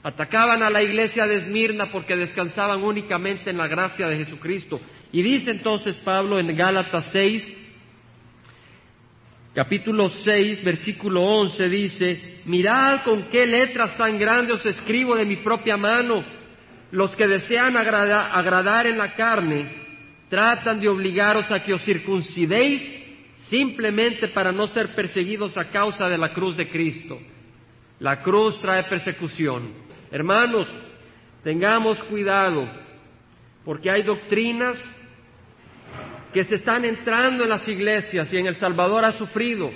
Atacaban 0.02 0.62
a 0.62 0.70
la 0.70 0.82
iglesia 0.82 1.26
de 1.26 1.34
Esmirna 1.34 1.90
porque 1.92 2.16
descansaban 2.16 2.82
únicamente 2.82 3.50
en 3.50 3.58
la 3.58 3.66
gracia 3.66 4.08
de 4.08 4.24
Jesucristo. 4.24 4.80
Y 5.12 5.22
dice 5.22 5.50
entonces 5.50 5.96
Pablo 5.96 6.38
en 6.38 6.56
Gálatas 6.56 7.10
6, 7.12 7.59
capítulo 9.54 10.08
6, 10.10 10.62
versículo 10.64 11.22
11 11.22 11.68
dice, 11.68 12.40
mirad 12.44 13.02
con 13.02 13.24
qué 13.24 13.46
letras 13.46 13.96
tan 13.96 14.18
grandes 14.18 14.56
os 14.56 14.66
escribo 14.66 15.16
de 15.16 15.24
mi 15.24 15.36
propia 15.36 15.76
mano. 15.76 16.24
Los 16.92 17.14
que 17.14 17.26
desean 17.26 17.76
agradar 17.76 18.86
en 18.86 18.98
la 18.98 19.12
carne 19.14 19.70
tratan 20.28 20.80
de 20.80 20.88
obligaros 20.88 21.50
a 21.50 21.62
que 21.62 21.74
os 21.74 21.82
circuncidéis 21.84 22.98
simplemente 23.48 24.28
para 24.28 24.52
no 24.52 24.68
ser 24.68 24.94
perseguidos 24.94 25.56
a 25.56 25.68
causa 25.70 26.08
de 26.08 26.18
la 26.18 26.32
cruz 26.32 26.56
de 26.56 26.68
Cristo. 26.68 27.18
La 27.98 28.22
cruz 28.22 28.60
trae 28.60 28.84
persecución. 28.84 29.72
Hermanos, 30.10 30.66
tengamos 31.42 31.98
cuidado, 32.04 32.68
porque 33.64 33.90
hay 33.90 34.02
doctrinas 34.02 34.78
que 36.32 36.44
se 36.44 36.56
están 36.56 36.84
entrando 36.84 37.44
en 37.44 37.50
las 37.50 37.66
iglesias 37.68 38.32
y 38.32 38.38
en 38.38 38.46
El 38.46 38.56
Salvador 38.56 39.04
ha 39.04 39.12
sufrido. 39.12 39.70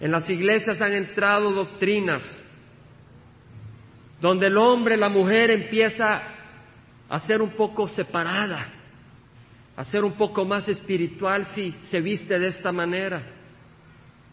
En 0.00 0.10
las 0.10 0.28
iglesias 0.30 0.80
han 0.80 0.92
entrado 0.92 1.52
doctrinas 1.52 2.22
donde 4.20 4.48
el 4.48 4.56
hombre, 4.56 4.96
la 4.96 5.08
mujer 5.08 5.50
empieza 5.50 6.22
a 7.08 7.20
ser 7.20 7.40
un 7.40 7.50
poco 7.50 7.88
separada, 7.88 8.68
a 9.76 9.84
ser 9.84 10.04
un 10.04 10.14
poco 10.14 10.44
más 10.44 10.68
espiritual 10.68 11.46
si 11.46 11.72
se 11.90 12.00
viste 12.00 12.38
de 12.38 12.48
esta 12.48 12.72
manera, 12.72 13.22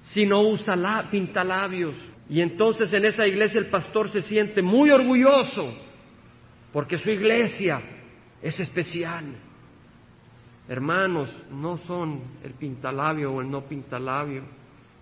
si 0.10 0.26
no 0.26 0.42
usa 0.42 0.76
la, 0.76 1.10
pintalabios. 1.10 1.96
Y 2.28 2.42
entonces 2.42 2.92
en 2.94 3.06
esa 3.06 3.28
iglesia 3.28 3.60
el 3.60 3.68
pastor 3.68 4.10
se 4.10 4.24
siente 4.24 4.62
muy 4.62 4.90
orgulloso 4.90 5.72
porque 6.74 6.98
su 6.98 7.12
iglesia 7.12 7.82
es 8.42 8.60
especial. 8.60 9.26
Hermanos, 10.68 11.30
no 11.52 11.78
son 11.86 12.22
el 12.44 12.54
pintalabio 12.54 13.32
o 13.32 13.42
el 13.42 13.50
no 13.50 13.62
pintalabio. 13.62 14.44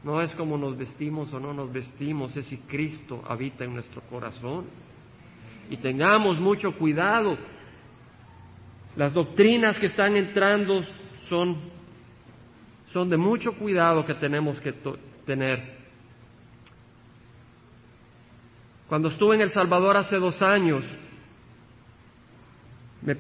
No 0.04 0.22
es 0.22 0.36
como 0.36 0.58
nos 0.58 0.78
vestimos 0.78 1.34
o 1.34 1.40
no 1.40 1.54
nos 1.54 1.72
vestimos, 1.72 2.36
es 2.36 2.46
si 2.48 2.58
Cristo 2.58 3.24
habita 3.26 3.64
en 3.64 3.74
nuestro 3.74 4.02
corazón. 4.02 4.66
Y 5.70 5.78
tengamos 5.78 6.40
mucho 6.40 6.74
cuidado. 6.78 7.38
Las 8.98 9.14
doctrinas 9.14 9.80
que 9.80 9.86
están 9.86 10.18
entrando 10.18 10.84
son, 11.30 11.58
son 12.92 13.10
de 13.10 13.18
mucho 13.18 13.54
cuidado 13.58 14.06
que 14.06 14.14
tenemos 14.16 14.60
que 14.60 14.74
tener. 15.26 15.82
Cuando 18.90 19.08
estuve 19.08 19.36
en 19.36 19.42
El 19.42 19.52
Salvador 19.52 19.96
hace 19.96 20.18
dos 20.18 20.42
años, 20.42 20.84
me 23.02 23.16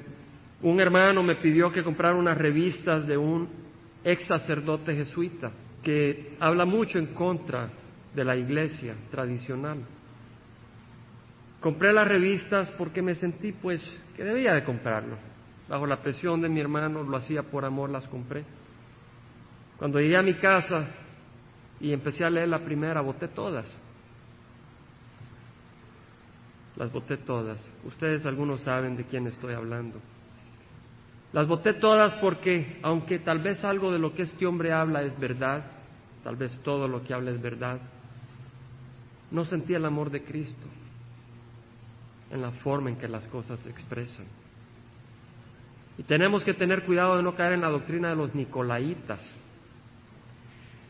Un 0.63 0.80
hermano 0.80 1.21
me 1.23 1.36
pidió 1.36 1.71
que 1.71 1.84
comprara 1.84 2.15
unas 2.15 2.38
revistas 2.38 3.06
de 3.06 3.17
un 3.17 3.49
ex 4.04 4.26
sacerdote 4.26 4.95
jesuita 4.95 5.52
que 5.84 6.38
habla 6.39 6.63
mucho 6.63 6.97
en 6.97 7.08
contra 7.08 7.69
de 8.15 8.23
la 8.23 8.38
iglesia 8.38 8.95
tradicional. 9.12 9.80
Compré 11.60 11.91
las 11.91 12.08
revistas 12.08 12.71
porque 12.78 13.02
me 13.02 13.15
sentí 13.15 13.52
pues 13.52 13.82
que 14.15 14.23
debía 14.23 14.54
de 14.54 14.63
comprarlo. 14.63 15.17
Bajo 15.67 15.86
la 15.86 16.02
presión 16.02 16.41
de 16.41 16.47
mi 16.47 16.62
hermano, 16.62 17.04
lo 17.04 17.17
hacía 17.17 17.43
por 17.43 17.65
amor, 17.65 17.89
las 17.89 18.08
compré. 18.08 18.45
Cuando 19.78 19.99
llegué 19.99 20.15
a 20.15 20.21
mi 20.21 20.36
casa 20.36 20.88
y 21.82 21.91
empecé 21.91 22.23
a 22.23 22.30
leer 22.30 22.47
la 22.47 22.63
primera, 22.63 23.02
boté 23.02 23.28
todas. 23.28 23.78
Las 26.78 26.89
boté 26.91 27.17
todas. 27.17 27.60
Ustedes 27.84 28.26
algunos 28.26 28.62
saben 28.62 28.95
de 28.95 29.04
quién 29.04 29.28
estoy 29.28 29.54
hablando. 29.54 29.99
Las 31.34 31.48
boté 31.48 31.74
todas 31.74 32.13
porque, 32.22 32.78
aunque 32.84 33.19
tal 33.19 33.39
vez 33.39 33.63
algo 33.63 33.91
de 33.91 33.98
lo 33.98 34.13
que 34.13 34.22
este 34.22 34.46
hombre 34.46 34.72
habla 34.72 35.02
es 35.02 35.19
verdad, 35.19 35.65
tal 36.24 36.36
vez 36.36 36.56
todo 36.63 36.88
lo 36.88 37.04
que 37.04 37.13
habla 37.13 37.32
es 37.32 37.41
verdad, 37.41 37.80
no 39.32 39.43
sentí 39.46 39.74
el 39.74 39.84
amor 39.84 40.12
de 40.12 40.24
Cristo 40.24 40.67
en 42.32 42.41
la 42.41 42.52
forma 42.52 42.91
en 42.91 42.98
que 42.98 43.08
las 43.08 43.28
cosas 43.28 43.60
se 43.62 43.69
expresan. 43.69 44.26
Y 45.98 46.04
tenemos 46.04 46.43
que 46.43 46.54
tener 46.54 46.84
cuidado 46.84 47.17
de 47.17 47.24
no 47.24 47.36
caer 47.36 47.54
en 47.54 47.62
la 47.62 47.69
doctrina 47.69 48.10
de 48.10 48.15
los 48.15 48.34
nicolaitas. 48.34 49.22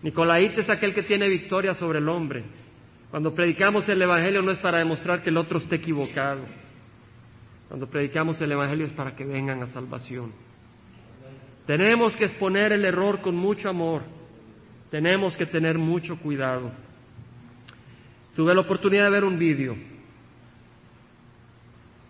Nicolaita 0.02 0.60
es 0.62 0.70
aquel 0.70 0.94
que 0.94 1.04
tiene 1.04 1.30
victoria 1.30 1.74
sobre 1.76 2.00
el 2.00 2.10
hombre. 2.10 2.44
Cuando 3.12 3.34
predicamos 3.34 3.88
el 3.88 4.02
Evangelio 4.02 4.42
no 4.42 4.52
es 4.52 4.60
para 4.60 4.80
demostrar 4.80 5.24
que 5.24 5.30
el 5.30 5.38
otro 5.38 5.60
esté 5.60 5.76
equivocado. 5.76 6.46
Cuando 7.74 7.90
predicamos 7.90 8.40
el 8.40 8.52
Evangelio 8.52 8.86
es 8.86 8.94
para 8.94 9.16
que 9.16 9.26
vengan 9.26 9.64
a 9.64 9.68
salvación. 9.70 10.32
Tenemos 11.66 12.16
que 12.16 12.26
exponer 12.26 12.72
el 12.72 12.86
error 12.86 13.20
con 13.22 13.36
mucho 13.36 13.68
amor. 13.68 14.04
Tenemos 14.92 15.36
que 15.36 15.48
tener 15.48 15.80
mucho 15.80 16.20
cuidado. 16.20 16.72
Tuve 18.36 18.54
la 18.54 18.62
oportunidad 18.62 19.06
de 19.06 19.10
ver 19.10 19.24
un 19.24 19.40
vídeo 19.40 19.76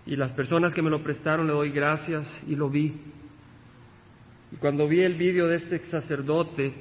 y 0.06 0.18
las 0.18 0.34
personas 0.34 0.74
que 0.74 0.82
me 0.82 0.90
lo 0.90 1.02
prestaron 1.02 1.48
le 1.48 1.54
doy 1.54 1.72
gracias 1.72 2.28
y 2.46 2.58
lo 2.58 2.70
vi. 2.70 2.94
Y 4.52 4.58
cuando 4.58 4.86
vi 4.86 5.00
el 5.00 5.16
vídeo 5.16 5.48
de 5.48 5.56
este 5.56 5.80
sacerdote, 5.86 6.74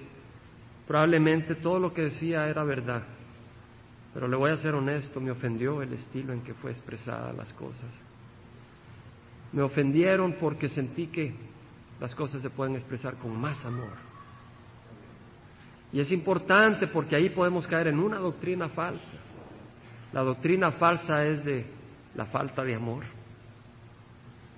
probablemente 0.89 1.55
todo 1.55 1.79
lo 1.79 1.95
que 1.95 2.03
decía 2.03 2.49
era 2.49 2.65
verdad. 2.65 3.05
Pero 4.13 4.27
le 4.27 4.35
voy 4.35 4.51
a 4.51 4.57
ser 4.57 4.75
honesto, 4.75 5.21
me 5.21 5.31
ofendió 5.31 5.83
el 5.83 5.93
estilo 5.93 6.33
en 6.33 6.43
que 6.43 6.55
fue 6.55 6.73
expresada 6.73 7.33
las 7.33 7.53
cosas. 7.53 8.12
Me 9.53 9.63
ofendieron 9.63 10.35
porque 10.41 10.69
sentí 10.69 11.09
que 11.09 11.35
las 12.01 12.15
cosas 12.15 12.43
se 12.43 12.51
pueden 12.51 12.77
expresar 12.77 13.17
con 13.17 13.39
más 13.39 13.65
amor. 13.65 13.93
Y 15.93 16.01
es 16.01 16.11
importante 16.11 16.87
porque 16.87 17.15
ahí 17.17 17.31
podemos 17.31 17.67
caer 17.67 17.89
en 17.89 17.99
una 17.99 18.19
doctrina 18.19 18.69
falsa. 18.71 19.19
La 20.13 20.23
doctrina 20.23 20.73
falsa 20.73 21.25
es 21.27 21.45
de 21.45 21.67
la 22.15 22.27
falta 22.27 22.65
de 22.65 22.75
amor 22.75 23.05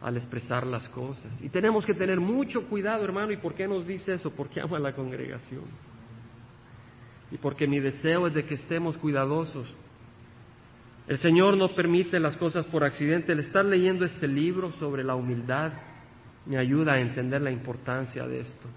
al 0.00 0.16
expresar 0.16 0.66
las 0.66 0.88
cosas. 0.90 1.33
Y 1.40 1.48
tenemos 1.48 1.85
que 1.85 1.94
tener 1.94 2.20
mucho 2.20 2.68
cuidado, 2.68 3.04
hermano. 3.04 3.33
¿Y 3.33 3.38
por 3.38 3.54
qué 3.54 3.66
nos 3.66 3.87
dice 3.87 4.14
eso? 4.14 4.30
Porque 4.30 4.61
ama 4.61 4.76
a 4.76 4.80
la 4.80 4.92
congregación. 4.92 5.64
Y 7.30 7.38
porque 7.38 7.66
mi 7.66 7.80
deseo 7.80 8.26
es 8.26 8.35
de 8.35 8.44
que 8.44 8.54
estemos 8.54 8.96
cuidadosos 8.98 9.66
el 11.06 11.18
Señor 11.18 11.56
no 11.56 11.74
permite 11.74 12.18
las 12.18 12.36
cosas 12.36 12.64
por 12.66 12.82
accidente. 12.82 13.32
El 13.32 13.40
estar 13.40 13.64
leyendo 13.64 14.04
este 14.04 14.26
libro 14.26 14.72
sobre 14.78 15.04
la 15.04 15.14
humildad 15.14 15.72
me 16.46 16.56
ayuda 16.56 16.94
a 16.94 17.00
entender 17.00 17.42
la 17.42 17.50
importancia 17.50 18.26
de 18.26 18.40
esto. 18.40 18.68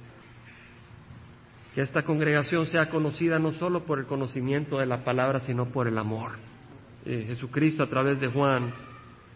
Que 1.74 1.82
esta 1.82 2.04
congregación 2.04 2.66
sea 2.68 2.90
conocida 2.90 3.40
no 3.40 3.54
solo 3.54 3.86
por 3.86 4.00
el 4.00 4.06
conocimiento 4.06 4.78
de 4.80 4.86
la 4.86 5.04
palabra, 5.06 5.40
sino 5.42 5.68
por 5.68 5.88
el 5.88 5.98
amor. 5.98 6.32
Eh, 7.06 7.26
Jesucristo 7.28 7.84
a 7.84 7.90
través 7.90 8.20
de 8.20 8.28
Juan 8.28 8.74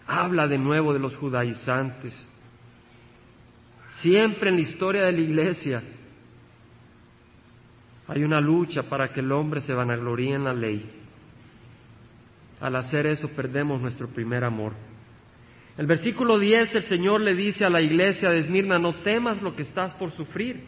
habla 0.06 0.48
de 0.48 0.58
nuevo 0.58 0.92
de 0.92 1.00
los 1.00 1.16
judaizantes. 1.16 2.14
Siempre 4.02 4.50
en 4.50 4.56
la 4.56 4.62
historia 4.62 5.04
de 5.04 5.12
la 5.14 5.22
iglesia 5.22 5.84
hay 8.08 8.24
una 8.24 8.42
lucha 8.42 8.84
para 8.84 9.14
que 9.14 9.22
el 9.22 9.32
hombre 9.32 9.62
se 9.62 9.74
vanagloríe 9.74 10.34
en 10.34 10.44
la 10.44 10.54
ley 10.54 11.01
al 12.62 12.76
hacer 12.76 13.08
eso 13.08 13.28
perdemos 13.30 13.82
nuestro 13.82 14.08
primer 14.08 14.44
amor. 14.44 14.74
El 15.78 15.88
versículo 15.88 16.38
10 16.38 16.76
el 16.76 16.84
Señor 16.84 17.22
le 17.22 17.36
dice 17.36 17.66
a 17.66 17.70
la 17.70 17.82
iglesia 17.82 18.30
de 18.30 18.40
Esmirna, 18.40 18.78
no 18.78 19.02
temas 19.02 19.42
lo 19.42 19.56
que 19.56 19.64
estás 19.64 19.94
por 19.96 20.12
sufrir. 20.12 20.64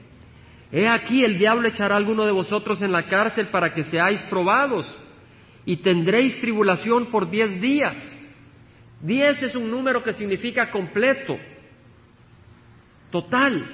He 0.72 0.88
aquí 0.88 1.24
el 1.24 1.38
diablo 1.38 1.68
echará 1.68 1.94
a 1.94 1.98
alguno 1.98 2.26
de 2.26 2.32
vosotros 2.32 2.82
en 2.82 2.92
la 2.92 3.06
cárcel 3.06 3.48
para 3.48 3.76
que 3.76 3.84
seáis 3.86 4.20
probados 4.24 4.88
y 5.66 5.78
tendréis 5.78 6.42
tribulación 6.42 7.12
por 7.12 7.30
diez 7.30 7.62
días. 7.62 7.96
Diez 9.00 9.44
es 9.44 9.56
un 9.56 9.70
número 9.70 10.02
que 10.02 10.14
significa 10.14 10.72
completo, 10.72 11.38
total. 13.12 13.66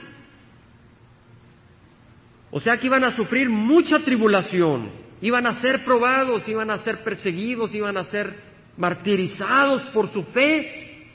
O 2.52 2.60
sea 2.60 2.78
que 2.78 2.88
iban 2.88 3.04
a 3.06 3.16
sufrir 3.16 3.48
mucha 3.48 4.00
tribulación. 4.00 4.92
Iban 5.22 5.46
a 5.48 5.62
ser 5.62 5.84
probados, 5.84 6.48
iban 6.48 6.72
a 6.72 6.78
ser 6.80 7.04
perseguidos, 7.04 7.74
iban 7.76 7.98
a 7.98 8.04
ser 8.06 8.34
martirizados 8.78 9.82
por 9.94 10.12
su 10.12 10.24
fe. 10.24 11.08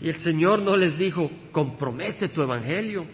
Y 0.00 0.08
el 0.08 0.20
Señor 0.20 0.62
no 0.62 0.76
les 0.76 0.96
dijo, 0.96 1.30
compromete 1.50 2.28
tu 2.28 2.42
evangelio. 2.42 3.04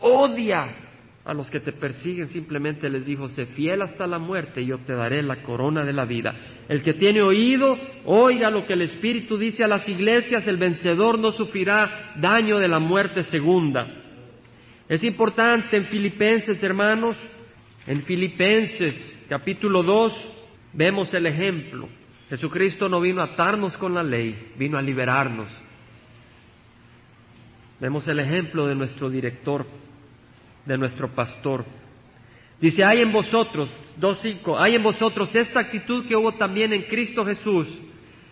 Odia 0.00 0.86
a 1.24 1.34
los 1.34 1.50
que 1.50 1.58
te 1.58 1.72
persiguen, 1.72 2.28
simplemente 2.28 2.88
les 2.88 3.04
dijo, 3.04 3.28
sé 3.30 3.46
fiel 3.46 3.82
hasta 3.82 4.06
la 4.06 4.20
muerte 4.20 4.62
y 4.62 4.66
yo 4.66 4.78
te 4.78 4.92
daré 4.92 5.24
la 5.24 5.42
corona 5.42 5.84
de 5.84 5.92
la 5.92 6.04
vida. 6.04 6.32
El 6.68 6.84
que 6.84 6.94
tiene 6.94 7.20
oído, 7.20 7.76
oiga 8.04 8.48
lo 8.48 8.64
que 8.64 8.74
el 8.74 8.82
Espíritu 8.82 9.36
dice 9.36 9.64
a 9.64 9.68
las 9.68 9.88
iglesias, 9.88 10.46
el 10.46 10.56
vencedor 10.56 11.18
no 11.18 11.32
sufrirá 11.32 12.14
daño 12.20 12.58
de 12.58 12.68
la 12.68 12.78
muerte 12.78 13.24
segunda. 13.24 13.88
Es 14.88 15.02
importante 15.02 15.76
en 15.76 15.86
Filipenses, 15.86 16.62
hermanos, 16.62 17.16
en 17.86 18.02
Filipenses 18.02 18.94
capítulo 19.28 19.82
2 19.82 20.12
vemos 20.72 21.12
el 21.14 21.26
ejemplo. 21.26 21.88
Jesucristo 22.28 22.88
no 22.88 23.00
vino 23.00 23.20
a 23.20 23.26
atarnos 23.26 23.76
con 23.76 23.94
la 23.94 24.02
ley, 24.02 24.52
vino 24.58 24.76
a 24.76 24.82
liberarnos. 24.82 25.48
Vemos 27.80 28.08
el 28.08 28.18
ejemplo 28.18 28.66
de 28.66 28.74
nuestro 28.74 29.08
director, 29.08 29.66
de 30.64 30.78
nuestro 30.78 31.14
pastor. 31.14 31.64
Dice, 32.60 32.84
hay 32.84 33.02
en 33.02 33.12
vosotros, 33.12 33.68
2.5, 34.00 34.56
hay 34.58 34.74
en 34.74 34.82
vosotros 34.82 35.32
esta 35.34 35.60
actitud 35.60 36.06
que 36.06 36.16
hubo 36.16 36.32
también 36.32 36.72
en 36.72 36.82
Cristo 36.82 37.24
Jesús, 37.24 37.68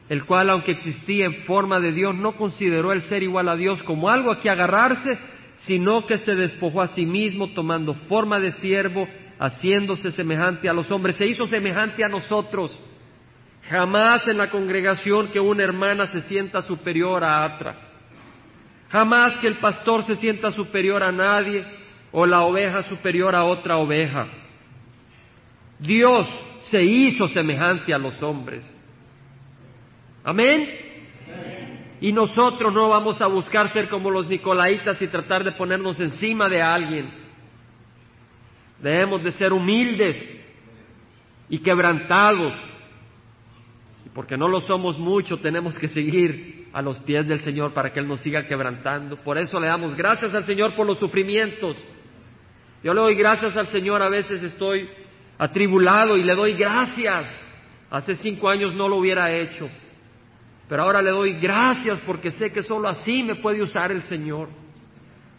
el 0.08 0.24
cual, 0.24 0.50
aunque 0.50 0.72
existía 0.72 1.26
en 1.26 1.44
forma 1.44 1.78
de 1.78 1.92
Dios, 1.92 2.14
no 2.16 2.36
consideró 2.36 2.90
el 2.92 3.02
ser 3.02 3.22
igual 3.22 3.48
a 3.48 3.56
Dios 3.56 3.82
como 3.84 4.08
algo 4.08 4.32
a 4.32 4.40
que 4.40 4.50
agarrarse, 4.50 5.18
sino 5.56 6.06
que 6.06 6.18
se 6.18 6.34
despojó 6.34 6.80
a 6.80 6.88
sí 6.88 7.06
mismo 7.06 7.52
tomando 7.52 7.94
forma 8.08 8.40
de 8.40 8.52
siervo 8.52 9.06
haciéndose 9.44 10.10
semejante 10.10 10.68
a 10.68 10.72
los 10.72 10.90
hombres, 10.90 11.16
se 11.16 11.26
hizo 11.26 11.46
semejante 11.46 12.04
a 12.04 12.08
nosotros. 12.08 12.76
Jamás 13.68 14.26
en 14.28 14.38
la 14.38 14.50
congregación 14.50 15.28
que 15.28 15.40
una 15.40 15.62
hermana 15.62 16.06
se 16.06 16.22
sienta 16.22 16.62
superior 16.62 17.24
a 17.24 17.46
otra. 17.46 17.76
Jamás 18.90 19.38
que 19.38 19.46
el 19.46 19.58
pastor 19.58 20.04
se 20.04 20.16
sienta 20.16 20.50
superior 20.52 21.02
a 21.02 21.10
nadie 21.10 21.64
o 22.12 22.26
la 22.26 22.42
oveja 22.42 22.82
superior 22.84 23.34
a 23.34 23.44
otra 23.44 23.78
oveja. 23.78 24.28
Dios 25.78 26.28
se 26.70 26.82
hizo 26.82 27.26
semejante 27.28 27.92
a 27.92 27.98
los 27.98 28.22
hombres. 28.22 28.64
Amén. 30.22 30.68
Y 32.00 32.12
nosotros 32.12 32.72
no 32.72 32.88
vamos 32.90 33.20
a 33.20 33.26
buscar 33.26 33.70
ser 33.70 33.88
como 33.88 34.10
los 34.10 34.28
nicolaitas 34.28 35.00
y 35.00 35.08
tratar 35.08 35.42
de 35.42 35.52
ponernos 35.52 35.98
encima 36.00 36.48
de 36.48 36.62
alguien. 36.62 37.23
Debemos 38.84 39.24
de 39.24 39.32
ser 39.32 39.54
humildes 39.54 40.14
y 41.48 41.56
quebrantados. 41.60 42.52
Y 44.04 44.10
porque 44.10 44.36
no 44.36 44.46
lo 44.46 44.60
somos 44.60 44.98
mucho, 44.98 45.38
tenemos 45.38 45.78
que 45.78 45.88
seguir 45.88 46.68
a 46.70 46.82
los 46.82 46.98
pies 46.98 47.26
del 47.26 47.40
Señor 47.40 47.72
para 47.72 47.94
que 47.94 48.00
Él 48.00 48.06
nos 48.06 48.20
siga 48.20 48.46
quebrantando. 48.46 49.16
Por 49.16 49.38
eso 49.38 49.58
le 49.58 49.68
damos 49.68 49.94
gracias 49.94 50.34
al 50.34 50.44
Señor 50.44 50.76
por 50.76 50.86
los 50.86 50.98
sufrimientos. 50.98 51.78
Yo 52.82 52.92
le 52.92 53.00
doy 53.00 53.14
gracias 53.14 53.56
al 53.56 53.68
Señor, 53.68 54.02
a 54.02 54.10
veces 54.10 54.42
estoy 54.42 54.86
atribulado 55.38 56.18
y 56.18 56.22
le 56.22 56.34
doy 56.34 56.52
gracias. 56.52 57.24
Hace 57.88 58.16
cinco 58.16 58.50
años 58.50 58.74
no 58.74 58.86
lo 58.86 58.96
hubiera 58.96 59.32
hecho. 59.32 59.66
Pero 60.68 60.82
ahora 60.82 61.00
le 61.00 61.10
doy 61.10 61.38
gracias 61.40 62.00
porque 62.06 62.32
sé 62.32 62.52
que 62.52 62.62
solo 62.62 62.86
así 62.86 63.22
me 63.22 63.36
puede 63.36 63.62
usar 63.62 63.90
el 63.92 64.02
Señor. 64.02 64.50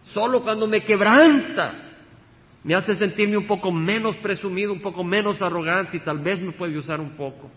Solo 0.05 0.41
cuando 0.41 0.65
me 0.65 0.81
quebranta 0.81 1.84
me 2.65 2.73
hace 2.73 2.95
sentirme 2.95 3.37
un 3.37 3.45
poco 3.45 3.71
menos 3.71 4.15
presumido, 4.17 4.73
un 4.73 4.81
poco 4.81 5.03
menos 5.03 5.39
arrogante 5.39 5.97
y 5.97 5.99
tal 5.99 6.17
vez 6.17 6.41
me 6.41 6.51
puede 6.51 6.75
usar 6.75 6.99
un 6.99 7.11
poco. 7.11 7.51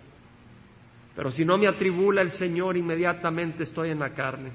Pero 1.17 1.33
si 1.33 1.47
no 1.47 1.57
me 1.57 1.67
atribula 1.67 2.21
el 2.21 2.31
Señor, 2.33 2.77
inmediatamente 2.77 3.65
estoy 3.65 3.89
en 3.89 4.01
la 4.01 4.11
carne. 4.13 4.53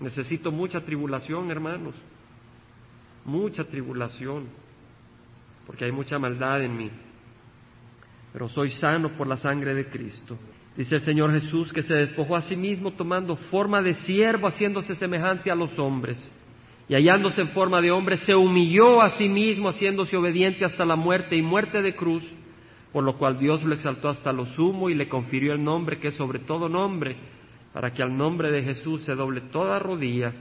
Necesito 0.00 0.50
mucha 0.50 0.80
tribulación, 0.80 1.52
hermanos, 1.52 1.94
mucha 3.24 3.62
tribulación, 3.62 4.48
porque 5.68 5.84
hay 5.84 5.92
mucha 5.92 6.18
maldad 6.18 6.64
en 6.64 6.76
mí. 6.76 6.90
Pero 8.32 8.48
soy 8.48 8.72
sano 8.72 9.16
por 9.16 9.28
la 9.28 9.36
sangre 9.36 9.72
de 9.72 9.88
Cristo. 9.88 10.36
Dice 10.76 10.96
el 10.96 11.02
Señor 11.02 11.30
Jesús 11.30 11.72
que 11.72 11.84
se 11.84 11.94
despojó 11.94 12.34
a 12.34 12.42
sí 12.42 12.56
mismo 12.56 12.90
tomando 12.90 13.36
forma 13.36 13.80
de 13.82 13.94
siervo, 13.94 14.48
haciéndose 14.48 14.96
semejante 14.96 15.48
a 15.48 15.54
los 15.54 15.78
hombres. 15.78 16.18
Y 16.88 16.94
hallándose 16.94 17.40
en 17.40 17.48
forma 17.48 17.80
de 17.80 17.90
hombre, 17.90 18.18
se 18.18 18.34
humilló 18.34 19.02
a 19.02 19.10
sí 19.10 19.28
mismo, 19.28 19.70
haciéndose 19.70 20.16
obediente 20.16 20.64
hasta 20.64 20.84
la 20.84 20.94
muerte 20.94 21.34
y 21.34 21.42
muerte 21.42 21.82
de 21.82 21.96
cruz, 21.96 22.22
por 22.92 23.02
lo 23.02 23.16
cual 23.18 23.38
Dios 23.38 23.62
lo 23.64 23.74
exaltó 23.74 24.08
hasta 24.08 24.32
lo 24.32 24.46
sumo 24.46 24.88
y 24.88 24.94
le 24.94 25.08
confirió 25.08 25.52
el 25.52 25.64
nombre 25.64 25.98
que 25.98 26.08
es 26.08 26.14
sobre 26.14 26.38
todo 26.38 26.68
nombre, 26.68 27.16
para 27.72 27.92
que 27.92 28.02
al 28.02 28.16
nombre 28.16 28.50
de 28.52 28.62
Jesús 28.62 29.02
se 29.02 29.14
doble 29.14 29.40
toda 29.52 29.78
rodilla 29.80 30.32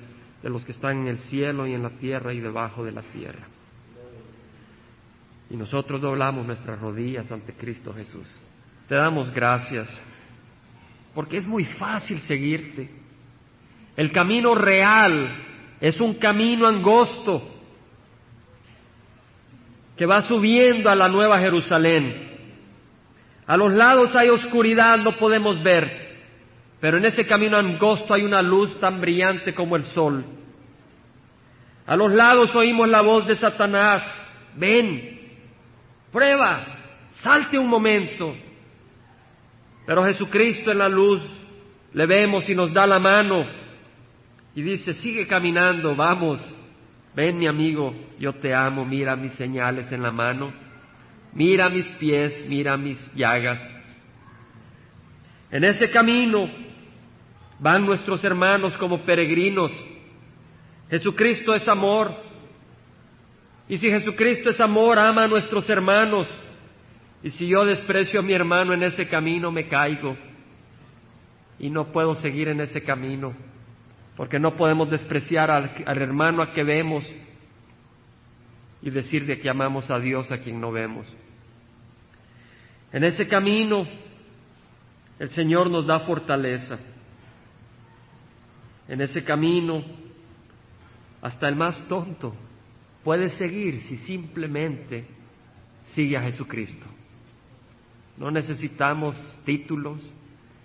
de 0.44 0.50
los 0.50 0.64
que 0.64 0.72
están 0.72 1.00
en 1.02 1.08
el 1.08 1.18
cielo 1.20 1.66
y 1.66 1.74
en 1.74 1.82
la 1.82 1.90
tierra 1.90 2.32
y 2.34 2.40
debajo 2.40 2.86
de 2.86 2.92
la 2.92 3.02
tierra. 3.02 3.48
Y 5.50 5.58
nosotros 5.58 6.00
doblamos 6.00 6.46
nuestras 6.46 6.80
rodillas 6.80 7.32
ante 7.32 7.54
Cristo 7.54 7.94
Jesús. 7.94 8.28
Te 8.88 8.96
damos 8.96 9.32
gracias, 9.34 9.90
porque 11.16 11.38
es 11.38 11.48
muy 11.48 11.66
fácil 11.66 12.20
seguirte. 12.22 12.90
El 13.98 14.12
camino 14.12 14.54
real 14.54 15.55
es 15.88 16.02
un 16.02 16.16
camino 16.16 16.66
angosto 16.66 17.44
que 19.96 20.08
va 20.08 20.24
subiendo 20.24 20.90
a 20.90 20.96
la 20.96 21.08
nueva 21.08 21.38
Jerusalén. 21.38 22.24
A 23.46 23.56
los 23.56 23.72
lados 23.72 24.10
hay 24.16 24.30
oscuridad, 24.30 24.98
no 24.98 25.12
podemos 25.12 25.62
ver, 25.62 26.16
pero 26.80 26.98
en 26.98 27.06
ese 27.06 27.28
camino 27.28 27.56
angosto 27.56 28.16
hay 28.16 28.24
una 28.24 28.42
luz 28.42 28.80
tan 28.80 29.00
brillante 29.00 29.54
como 29.54 29.76
el 29.76 29.84
sol. 29.84 30.26
A 31.86 31.96
los 31.96 32.12
lados 32.12 32.56
oímos 32.56 32.90
la 32.90 33.02
voz 33.02 33.28
de 33.28 33.36
Satanás, 33.36 34.02
ven, 34.56 35.20
prueba, 36.12 36.66
salte 37.22 37.60
un 37.60 37.70
momento. 37.70 38.36
Pero 39.86 40.04
Jesucristo 40.04 40.72
en 40.72 40.80
la 40.80 40.90
luz 40.90 41.22
le 41.94 42.08
vemos 42.08 42.50
y 42.50 42.56
nos 42.56 42.74
da 42.74 42.88
la 42.88 42.98
mano 42.98 43.65
y 44.56 44.62
dice, 44.62 44.94
sigue 44.94 45.28
caminando, 45.28 45.98
vamos, 45.98 46.40
ven 47.14 47.38
mi 47.38 47.46
amigo, 47.46 47.94
yo 48.18 48.34
te 48.36 48.54
amo, 48.54 48.86
mira 48.86 49.18
mis 49.18 49.34
señales 49.34 49.92
en 49.92 50.02
la 50.02 50.12
mano, 50.12 50.54
mira 51.34 51.68
mis 51.68 51.86
pies, 52.00 52.46
mira 52.48 52.78
mis 52.78 52.98
llagas. 53.14 53.60
En 55.52 55.66
ese 55.66 55.92
camino 55.92 56.50
van 57.60 57.86
nuestros 57.86 58.24
hermanos 58.24 58.74
como 58.78 59.04
peregrinos. 59.04 59.72
Jesucristo 60.90 61.54
es 61.54 61.68
amor. 61.68 62.16
Y 63.68 63.78
si 63.78 63.90
Jesucristo 63.90 64.52
es 64.52 64.60
amor, 64.62 64.98
ama 64.98 65.24
a 65.24 65.28
nuestros 65.28 65.70
hermanos. 65.70 66.28
Y 67.24 67.32
si 67.32 67.48
yo 67.48 67.66
desprecio 67.66 68.22
a 68.22 68.24
mi 68.24 68.34
hermano 68.34 68.74
en 68.74 68.84
ese 68.84 69.08
camino, 69.08 69.52
me 69.52 69.68
caigo. 69.68 70.16
Y 71.60 71.70
no 71.70 71.92
puedo 71.92 72.16
seguir 72.16 72.48
en 72.48 72.62
ese 72.62 72.82
camino 72.82 73.36
porque 74.16 74.40
no 74.40 74.56
podemos 74.56 74.90
despreciar 74.90 75.52
al, 75.52 76.02
hermano 76.02 76.42
a 76.42 76.54
que 76.54 76.64
vemos 76.64 77.06
y 78.82 78.90
decir 78.90 79.26
de 79.26 79.40
que 79.40 79.50
amamos 79.50 79.90
a 79.90 80.00
Dios 80.00 80.32
a 80.32 80.38
quien 80.38 80.62
no 80.62 80.72
vemos. 80.72 81.12
En 82.94 83.04
ese 83.04 83.28
camino 83.28 83.88
el 85.20 85.30
Señor 85.30 85.70
nos 85.70 85.86
da 85.86 86.02
fortaleza. 86.02 86.78
En 88.88 89.02
ese 89.02 89.24
camino 89.24 89.84
hasta 91.22 91.48
el 91.48 91.56
más 91.56 91.76
tonto 91.88 92.36
puede 93.04 93.30
seguir 93.32 93.82
si 93.82 93.98
simplemente 93.98 95.06
sigue 95.94 96.18
a 96.18 96.22
Jesucristo. 96.22 96.86
No 98.18 98.32
necesitamos 98.32 99.16
títulos, 99.44 100.00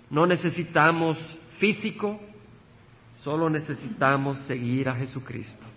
no 0.08 0.26
necesitamos 0.26 1.18
físico, 1.58 2.20
Solo 3.22 3.50
necesitamos 3.50 4.38
seguir 4.46 4.88
a 4.88 4.94
Jesucristo. 4.94 5.69